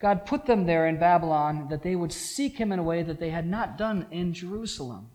God 0.00 0.24
put 0.24 0.46
them 0.46 0.64
there 0.64 0.86
in 0.86 0.98
Babylon 0.98 1.66
that 1.68 1.82
they 1.82 1.94
would 1.94 2.10
seek 2.10 2.56
Him 2.56 2.72
in 2.72 2.78
a 2.78 2.82
way 2.82 3.02
that 3.02 3.20
they 3.20 3.28
had 3.28 3.46
not 3.46 3.76
done 3.76 4.06
in 4.10 4.32
Jerusalem. 4.32 5.10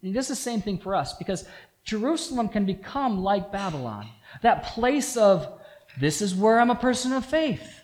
And 0.00 0.08
he 0.08 0.12
does 0.12 0.28
the 0.28 0.36
same 0.36 0.60
thing 0.60 0.78
for 0.78 0.94
us 0.94 1.14
because 1.14 1.44
Jerusalem 1.84 2.48
can 2.48 2.64
become 2.64 3.22
like 3.22 3.52
Babylon. 3.52 4.08
That 4.42 4.64
place 4.64 5.16
of, 5.16 5.60
this 6.00 6.22
is 6.22 6.34
where 6.34 6.60
I'm 6.60 6.70
a 6.70 6.76
person 6.76 7.12
of 7.12 7.24
faith, 7.24 7.80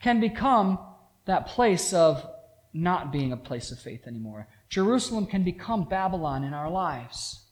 can 0.00 0.20
become 0.20 0.78
that 1.26 1.46
place 1.46 1.92
of 1.92 2.26
not 2.72 3.12
being 3.12 3.32
a 3.32 3.36
place 3.36 3.70
of 3.70 3.78
faith 3.78 4.06
anymore. 4.06 4.48
Jerusalem 4.68 5.26
can 5.26 5.44
become 5.44 5.88
Babylon 5.88 6.44
in 6.44 6.52
our 6.52 6.70
lives, 6.70 7.46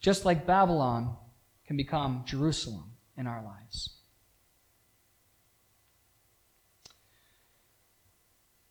just 0.00 0.24
like 0.24 0.46
Babylon 0.46 1.16
can 1.66 1.76
become 1.76 2.24
Jerusalem 2.26 2.92
in 3.16 3.26
our 3.26 3.42
lives. 3.42 3.96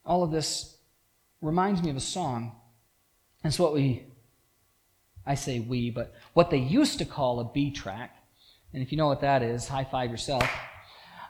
All 0.06 0.24
of 0.24 0.32
this 0.32 0.78
reminds 1.42 1.82
me 1.82 1.90
of 1.90 1.96
a 1.96 2.02
song. 2.02 2.56
and 3.44 3.52
It's 3.52 3.60
what 3.60 3.74
we 3.74 4.13
I 5.26 5.36
say 5.36 5.60
we, 5.60 5.90
but 5.90 6.14
what 6.34 6.50
they 6.50 6.58
used 6.58 7.00
to 7.00 7.06
call 7.06 7.40
a 7.40 7.46
B 7.46 7.72
track. 7.72 8.16
And 8.74 8.82
if 8.82 8.92
you 8.92 8.98
know 8.98 9.08
what 9.08 9.22
that 9.22 9.44
is, 9.44 9.68
high 9.68 9.84
five 9.84 10.12
yourself. 10.12 10.44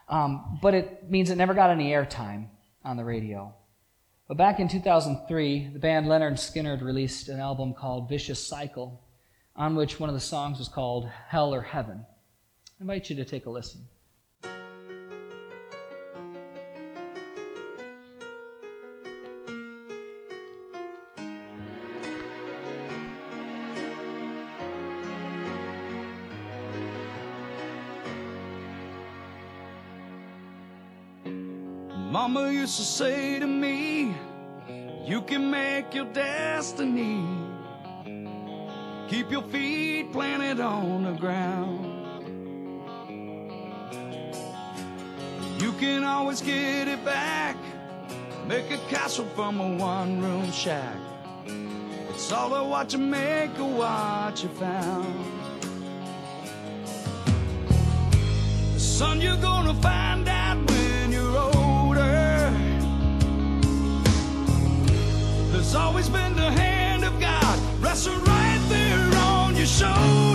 Um, 0.09 0.59
but 0.61 0.73
it 0.73 1.09
means 1.09 1.29
it 1.29 1.37
never 1.37 1.53
got 1.53 1.69
any 1.69 1.91
airtime 1.91 2.47
on 2.83 2.97
the 2.97 3.05
radio. 3.05 3.53
But 4.27 4.37
back 4.37 4.59
in 4.59 4.67
2003, 4.67 5.69
the 5.73 5.79
band 5.79 6.07
Lynyrd 6.07 6.33
Skynyrd 6.33 6.81
released 6.81 7.29
an 7.29 7.39
album 7.39 7.73
called 7.73 8.09
Vicious 8.09 8.45
Cycle, 8.45 9.01
on 9.55 9.75
which 9.75 9.99
one 9.99 10.09
of 10.09 10.15
the 10.15 10.21
songs 10.21 10.59
was 10.59 10.67
called 10.67 11.09
Hell 11.27 11.53
or 11.53 11.61
Heaven. 11.61 12.05
I 12.79 12.81
invite 12.81 13.09
you 13.09 13.15
to 13.17 13.25
take 13.25 13.45
a 13.45 13.49
listen. 13.49 13.81
Mama 32.13 32.51
used 32.51 32.77
to 32.77 32.83
say 32.83 33.39
to 33.39 33.47
me, 33.47 34.15
You 35.03 35.19
can 35.23 35.49
make 35.49 35.95
your 35.95 36.05
destiny. 36.05 37.25
Keep 39.07 39.31
your 39.31 39.41
feet 39.41 40.11
planted 40.13 40.59
on 40.59 41.05
the 41.05 41.13
ground. 41.13 41.79
You 45.59 45.71
can 45.79 46.03
always 46.03 46.39
get 46.41 46.87
it 46.87 47.03
back. 47.03 47.57
Make 48.45 48.69
a 48.69 48.77
castle 48.93 49.25
from 49.33 49.59
a 49.59 49.75
one 49.75 50.21
room 50.21 50.51
shack. 50.51 50.97
It's 52.11 52.31
all 52.31 52.45
about 52.45 52.67
what 52.67 52.93
you 52.93 52.99
make 52.99 53.59
or 53.59 53.73
what 53.73 54.43
you 54.43 54.49
found. 54.49 55.25
Son, 58.77 59.19
you're 59.19 59.41
gonna 59.41 59.73
find 59.81 60.12
There's 65.73 65.85
always 65.85 66.07
been 66.07 66.35
the 66.35 66.51
hand 66.51 67.03
of 67.03 67.19
God 67.19 67.59
resting 67.81 68.23
right 68.25 68.63
there 68.69 69.17
on 69.17 69.55
your 69.55 69.65
shoulder. 69.65 70.32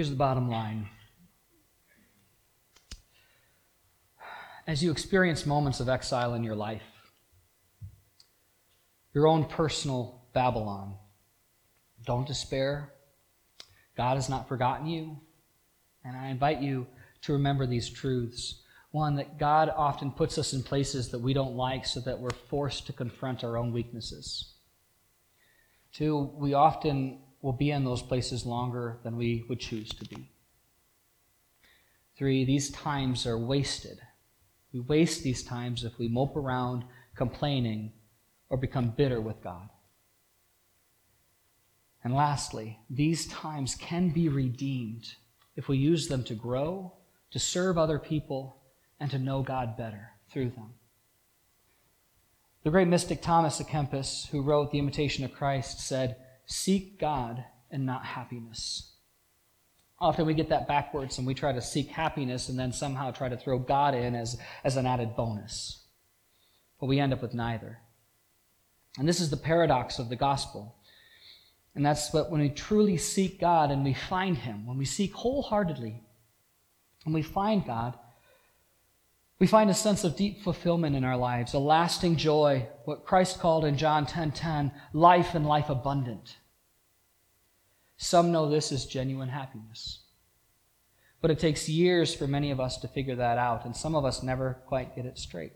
Here's 0.00 0.08
the 0.08 0.16
bottom 0.16 0.48
line. 0.48 0.88
As 4.66 4.82
you 4.82 4.90
experience 4.90 5.44
moments 5.44 5.78
of 5.78 5.90
exile 5.90 6.32
in 6.32 6.42
your 6.42 6.54
life, 6.54 6.80
your 9.12 9.26
own 9.26 9.44
personal 9.44 10.22
Babylon, 10.32 10.94
don't 12.06 12.26
despair. 12.26 12.94
God 13.94 14.14
has 14.14 14.30
not 14.30 14.48
forgotten 14.48 14.86
you. 14.86 15.20
And 16.02 16.16
I 16.16 16.28
invite 16.28 16.62
you 16.62 16.86
to 17.20 17.34
remember 17.34 17.66
these 17.66 17.90
truths. 17.90 18.62
One, 18.92 19.16
that 19.16 19.38
God 19.38 19.68
often 19.68 20.12
puts 20.12 20.38
us 20.38 20.54
in 20.54 20.62
places 20.62 21.10
that 21.10 21.20
we 21.20 21.34
don't 21.34 21.56
like 21.56 21.84
so 21.84 22.00
that 22.00 22.18
we're 22.18 22.30
forced 22.30 22.86
to 22.86 22.94
confront 22.94 23.44
our 23.44 23.58
own 23.58 23.70
weaknesses. 23.70 24.54
Two, 25.92 26.30
we 26.38 26.54
often 26.54 27.18
will 27.42 27.52
be 27.52 27.70
in 27.70 27.84
those 27.84 28.02
places 28.02 28.44
longer 28.44 28.98
than 29.02 29.16
we 29.16 29.44
would 29.48 29.60
choose 29.60 29.88
to 29.90 30.04
be. 30.04 30.30
Three, 32.16 32.44
these 32.44 32.70
times 32.70 33.26
are 33.26 33.38
wasted. 33.38 33.98
We 34.72 34.80
waste 34.80 35.22
these 35.22 35.42
times 35.42 35.84
if 35.84 35.98
we 35.98 36.08
mope 36.08 36.36
around 36.36 36.84
complaining 37.14 37.92
or 38.50 38.58
become 38.58 38.90
bitter 38.90 39.20
with 39.20 39.42
God. 39.42 39.68
And 42.04 42.14
lastly, 42.14 42.78
these 42.88 43.26
times 43.26 43.74
can 43.74 44.10
be 44.10 44.28
redeemed 44.28 45.14
if 45.56 45.68
we 45.68 45.78
use 45.78 46.08
them 46.08 46.24
to 46.24 46.34
grow, 46.34 46.94
to 47.30 47.38
serve 47.38 47.76
other 47.76 47.98
people, 47.98 48.62
and 48.98 49.10
to 49.10 49.18
know 49.18 49.42
God 49.42 49.76
better 49.76 50.10
through 50.30 50.50
them. 50.50 50.74
The 52.64 52.70
great 52.70 52.88
mystic 52.88 53.22
Thomas 53.22 53.60
à 53.60 53.66
Kempis, 53.66 54.28
who 54.28 54.42
wrote 54.42 54.70
The 54.70 54.78
Imitation 54.78 55.24
of 55.24 55.32
Christ, 55.32 55.80
said, 55.80 56.16
Seek 56.46 56.98
God 56.98 57.44
and 57.70 57.86
not 57.86 58.04
happiness. 58.04 58.92
Often 59.98 60.26
we 60.26 60.34
get 60.34 60.48
that 60.48 60.66
backwards 60.66 61.18
and 61.18 61.26
we 61.26 61.34
try 61.34 61.52
to 61.52 61.60
seek 61.60 61.88
happiness 61.88 62.48
and 62.48 62.58
then 62.58 62.72
somehow 62.72 63.10
try 63.10 63.28
to 63.28 63.36
throw 63.36 63.58
God 63.58 63.94
in 63.94 64.14
as, 64.14 64.38
as 64.64 64.76
an 64.76 64.86
added 64.86 65.14
bonus. 65.14 65.84
But 66.80 66.86
we 66.86 66.98
end 66.98 67.12
up 67.12 67.20
with 67.20 67.34
neither. 67.34 67.78
And 68.98 69.06
this 69.06 69.20
is 69.20 69.30
the 69.30 69.36
paradox 69.36 69.98
of 69.98 70.08
the 70.08 70.16
gospel. 70.16 70.76
And 71.74 71.84
that's 71.84 72.12
what 72.12 72.30
when 72.30 72.40
we 72.40 72.48
truly 72.48 72.96
seek 72.96 73.40
God 73.40 73.70
and 73.70 73.84
we 73.84 73.94
find 73.94 74.38
Him, 74.38 74.66
when 74.66 74.78
we 74.78 74.84
seek 74.84 75.12
wholeheartedly 75.12 76.02
and 77.04 77.14
we 77.14 77.22
find 77.22 77.64
God, 77.64 77.98
We 79.40 79.46
find 79.46 79.70
a 79.70 79.74
sense 79.74 80.04
of 80.04 80.16
deep 80.16 80.42
fulfillment 80.42 80.94
in 80.94 81.02
our 81.02 81.16
lives, 81.16 81.54
a 81.54 81.58
lasting 81.58 82.16
joy, 82.16 82.68
what 82.84 83.06
Christ 83.06 83.40
called 83.40 83.64
in 83.64 83.78
John 83.78 84.04
10:10, 84.04 84.70
life 84.92 85.34
and 85.34 85.46
life 85.46 85.70
abundant. 85.70 86.36
Some 87.96 88.32
know 88.32 88.50
this 88.50 88.70
as 88.70 88.84
genuine 88.84 89.30
happiness. 89.30 90.04
But 91.22 91.30
it 91.30 91.38
takes 91.38 91.70
years 91.70 92.14
for 92.14 92.26
many 92.26 92.50
of 92.50 92.60
us 92.60 92.76
to 92.78 92.88
figure 92.88 93.16
that 93.16 93.38
out, 93.38 93.64
and 93.64 93.74
some 93.74 93.94
of 93.94 94.04
us 94.04 94.22
never 94.22 94.62
quite 94.66 94.94
get 94.94 95.06
it 95.06 95.18
straight. 95.18 95.54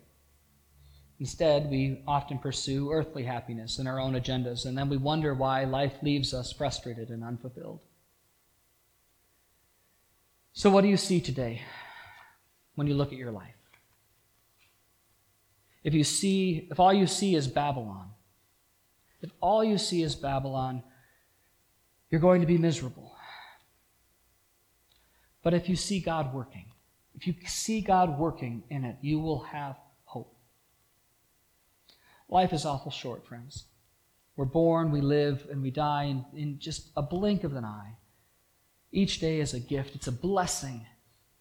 Instead, 1.21 1.71
we 1.71 2.03
often 2.07 2.39
pursue 2.39 2.91
earthly 2.91 3.25
happiness 3.25 3.79
and 3.79 3.87
our 3.87 4.01
own 4.01 4.15
agendas, 4.15 4.65
and 4.65 4.77
then 4.77 4.89
we 4.89 4.97
wonder 4.97 5.35
why 5.35 5.65
life 5.65 6.03
leaves 6.03 6.33
us 6.33 6.53
frustrated 6.53 7.11
and 7.11 7.23
unfulfilled. 7.23 7.81
So, 10.55 10.71
what 10.71 10.83
do 10.83 10.89
you 10.89 10.97
see 10.97 11.21
today 11.21 11.63
when 12.77 12.87
you 12.87 12.95
look 12.95 13.13
at 13.13 13.19
your 13.19 13.33
life? 13.33 13.64
If 15.85 15.93
you 15.93 16.03
see, 16.03 16.67
if 16.71 16.81
all 16.81 16.93
you 16.93 17.07
see 17.07 17.35
is 17.35 17.47
Babylon, 17.47 18.09
if 19.21 19.31
all 19.41 19.63
you 19.63 19.79
see 19.79 20.03
is 20.03 20.15
Babylon, 20.15 20.83
you're 22.11 22.21
going 22.21 22.41
to 22.41 22.47
be 22.47 22.59
miserable. 22.59 23.15
But 25.43 25.53
if 25.53 25.69
you 25.69 25.77
see 25.77 26.01
God 26.01 26.33
working, 26.33 26.65
if 27.15 27.27
you 27.27 27.35
see 27.47 27.83
God 27.83 28.19
working 28.19 28.65
in 28.71 28.85
it, 28.85 28.97
you 29.03 29.21
will 29.21 29.41
have 29.41 29.77
hope. 30.05 30.35
Life 32.29 32.53
is 32.55 32.65
awful 32.65 32.91
short, 32.91 33.27
friends. 33.27 33.67
We're 34.37 34.47
born, 34.47 34.91
we 34.91 35.01
live, 35.01 35.47
and 35.51 35.63
we 35.63 35.71
die 35.71 36.05
in, 36.05 36.25
in 36.35 36.59
just 36.59 36.91
a 36.97 37.03
blink 37.03 37.45
of 37.45 37.55
an 37.55 37.65
eye. 37.65 37.97
Each 38.91 39.21
day 39.21 39.41
is 39.41 39.55
a 39.55 39.61
gift, 39.61 39.95
it's 39.95 40.07
a 40.07 40.13
blessing, 40.13 40.87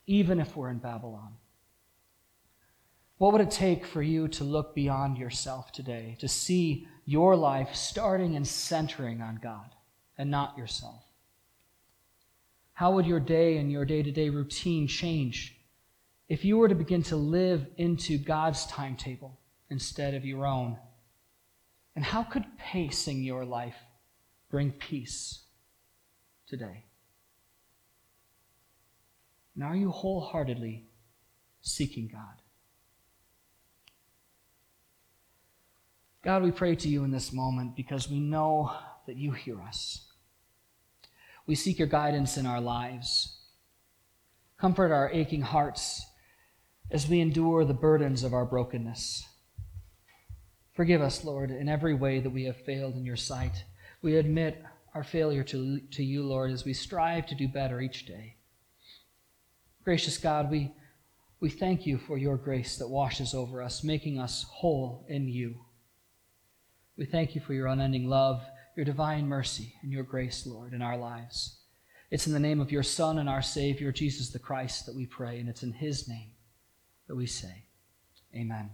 even 0.06 0.40
if 0.40 0.56
we're 0.56 0.70
in 0.70 0.80
Babylon. 0.80 1.36
What 3.24 3.32
would 3.32 3.42
it 3.42 3.52
take 3.52 3.86
for 3.86 4.02
you 4.02 4.28
to 4.28 4.44
look 4.44 4.76
beyond 4.76 5.18
yourself 5.18 5.72
today, 5.72 6.18
to 6.20 6.28
see 6.28 6.90
your 7.06 7.38
life 7.38 7.74
starting 7.74 8.36
and 8.36 8.46
centering 8.46 9.22
on 9.22 9.40
God 9.42 9.70
and 10.18 10.30
not 10.30 10.58
yourself? 10.58 11.02
How 12.74 12.92
would 12.92 13.06
your 13.06 13.22
day 13.22 13.60
and 13.60 13.72
your 13.72 13.86
day 13.86 14.04
to 14.04 14.12
day 14.12 14.28
routine 14.28 14.90
change 14.90 15.56
if 16.28 16.44
you 16.44 16.58
were 16.58 16.68
to 16.68 16.76
begin 16.76 17.02
to 17.04 17.16
live 17.16 17.66
into 17.78 18.18
God's 18.18 18.66
timetable 18.66 19.40
instead 19.70 20.16
of 20.16 20.26
your 20.26 20.46
own? 20.46 20.76
And 21.96 22.04
how 22.04 22.24
could 22.24 22.44
pacing 22.58 23.24
your 23.24 23.46
life 23.46 23.78
bring 24.52 24.70
peace 24.72 25.44
today? 26.46 26.84
And 29.56 29.64
are 29.64 29.78
you 29.78 29.92
wholeheartedly 29.92 30.84
seeking 31.62 32.10
God? 32.12 32.43
God, 36.24 36.42
we 36.42 36.52
pray 36.52 36.74
to 36.76 36.88
you 36.88 37.04
in 37.04 37.12
this 37.12 37.34
moment 37.34 37.76
because 37.76 38.10
we 38.10 38.22
know 38.22 38.72
that 39.08 39.18
you 39.18 39.32
hear 39.32 39.62
us. 39.62 40.06
We 41.46 41.56
seek 41.56 41.78
your 41.78 41.90
guidance 41.90 42.38
in 42.38 42.46
our 42.46 42.62
lives. 42.62 43.42
Comfort 44.58 44.94
our 44.94 45.12
aching 45.12 45.42
hearts 45.42 46.06
as 46.90 47.10
we 47.10 47.20
endure 47.20 47.66
the 47.66 47.74
burdens 47.74 48.24
of 48.24 48.34
our 48.34 48.46
brokenness. 48.46 49.26
Forgive 50.74 51.02
us, 51.02 51.26
Lord, 51.26 51.52
in 51.52 51.68
every 51.68 51.94
way 51.94 52.22
that 52.22 52.30
we 52.30 52.46
have 52.46 52.56
failed 52.56 52.96
in 52.96 53.04
your 53.04 53.18
sight. 53.18 53.66
We 54.02 54.16
admit 54.16 54.64
our 54.96 55.04
failure 55.04 55.44
to, 55.44 55.82
to 55.92 56.04
you, 56.04 56.24
Lord, 56.24 56.52
as 56.52 56.64
we 56.64 56.74
strive 56.74 57.26
to 57.28 57.36
do 57.36 57.50
better 57.50 57.82
each 57.82 58.06
day. 58.06 58.38
Gracious 59.84 60.18
God, 60.18 60.50
we, 60.50 60.72
we 61.42 61.50
thank 61.50 61.86
you 61.86 61.98
for 61.98 62.18
your 62.18 62.38
grace 62.38 62.78
that 62.78 62.88
washes 62.88 63.34
over 63.34 63.62
us, 63.62 63.84
making 63.84 64.20
us 64.20 64.46
whole 64.50 65.06
in 65.10 65.28
you. 65.28 65.56
We 66.98 67.06
thank 67.06 67.36
you 67.36 67.42
for 67.42 67.54
your 67.54 67.68
unending 67.68 68.08
love, 68.08 68.44
your 68.76 68.86
divine 68.86 69.28
mercy, 69.28 69.74
and 69.82 69.92
your 69.92 70.04
grace, 70.04 70.46
Lord, 70.46 70.74
in 70.74 70.82
our 70.82 70.98
lives. 70.98 71.60
It's 72.12 72.28
in 72.28 72.34
the 72.34 72.40
name 72.40 72.60
of 72.60 72.72
your 72.72 72.84
Son 72.84 73.18
and 73.18 73.28
our 73.28 73.42
Savior, 73.42 73.92
Jesus 73.92 74.30
the 74.30 74.40
Christ, 74.40 74.86
that 74.86 74.96
we 74.96 75.08
pray, 75.08 75.40
and 75.40 75.50
it's 75.50 75.64
in 75.64 75.74
his 75.74 76.08
name 76.08 76.32
that 77.08 77.16
we 77.16 77.26
say, 77.26 77.66
Amen. 78.36 78.70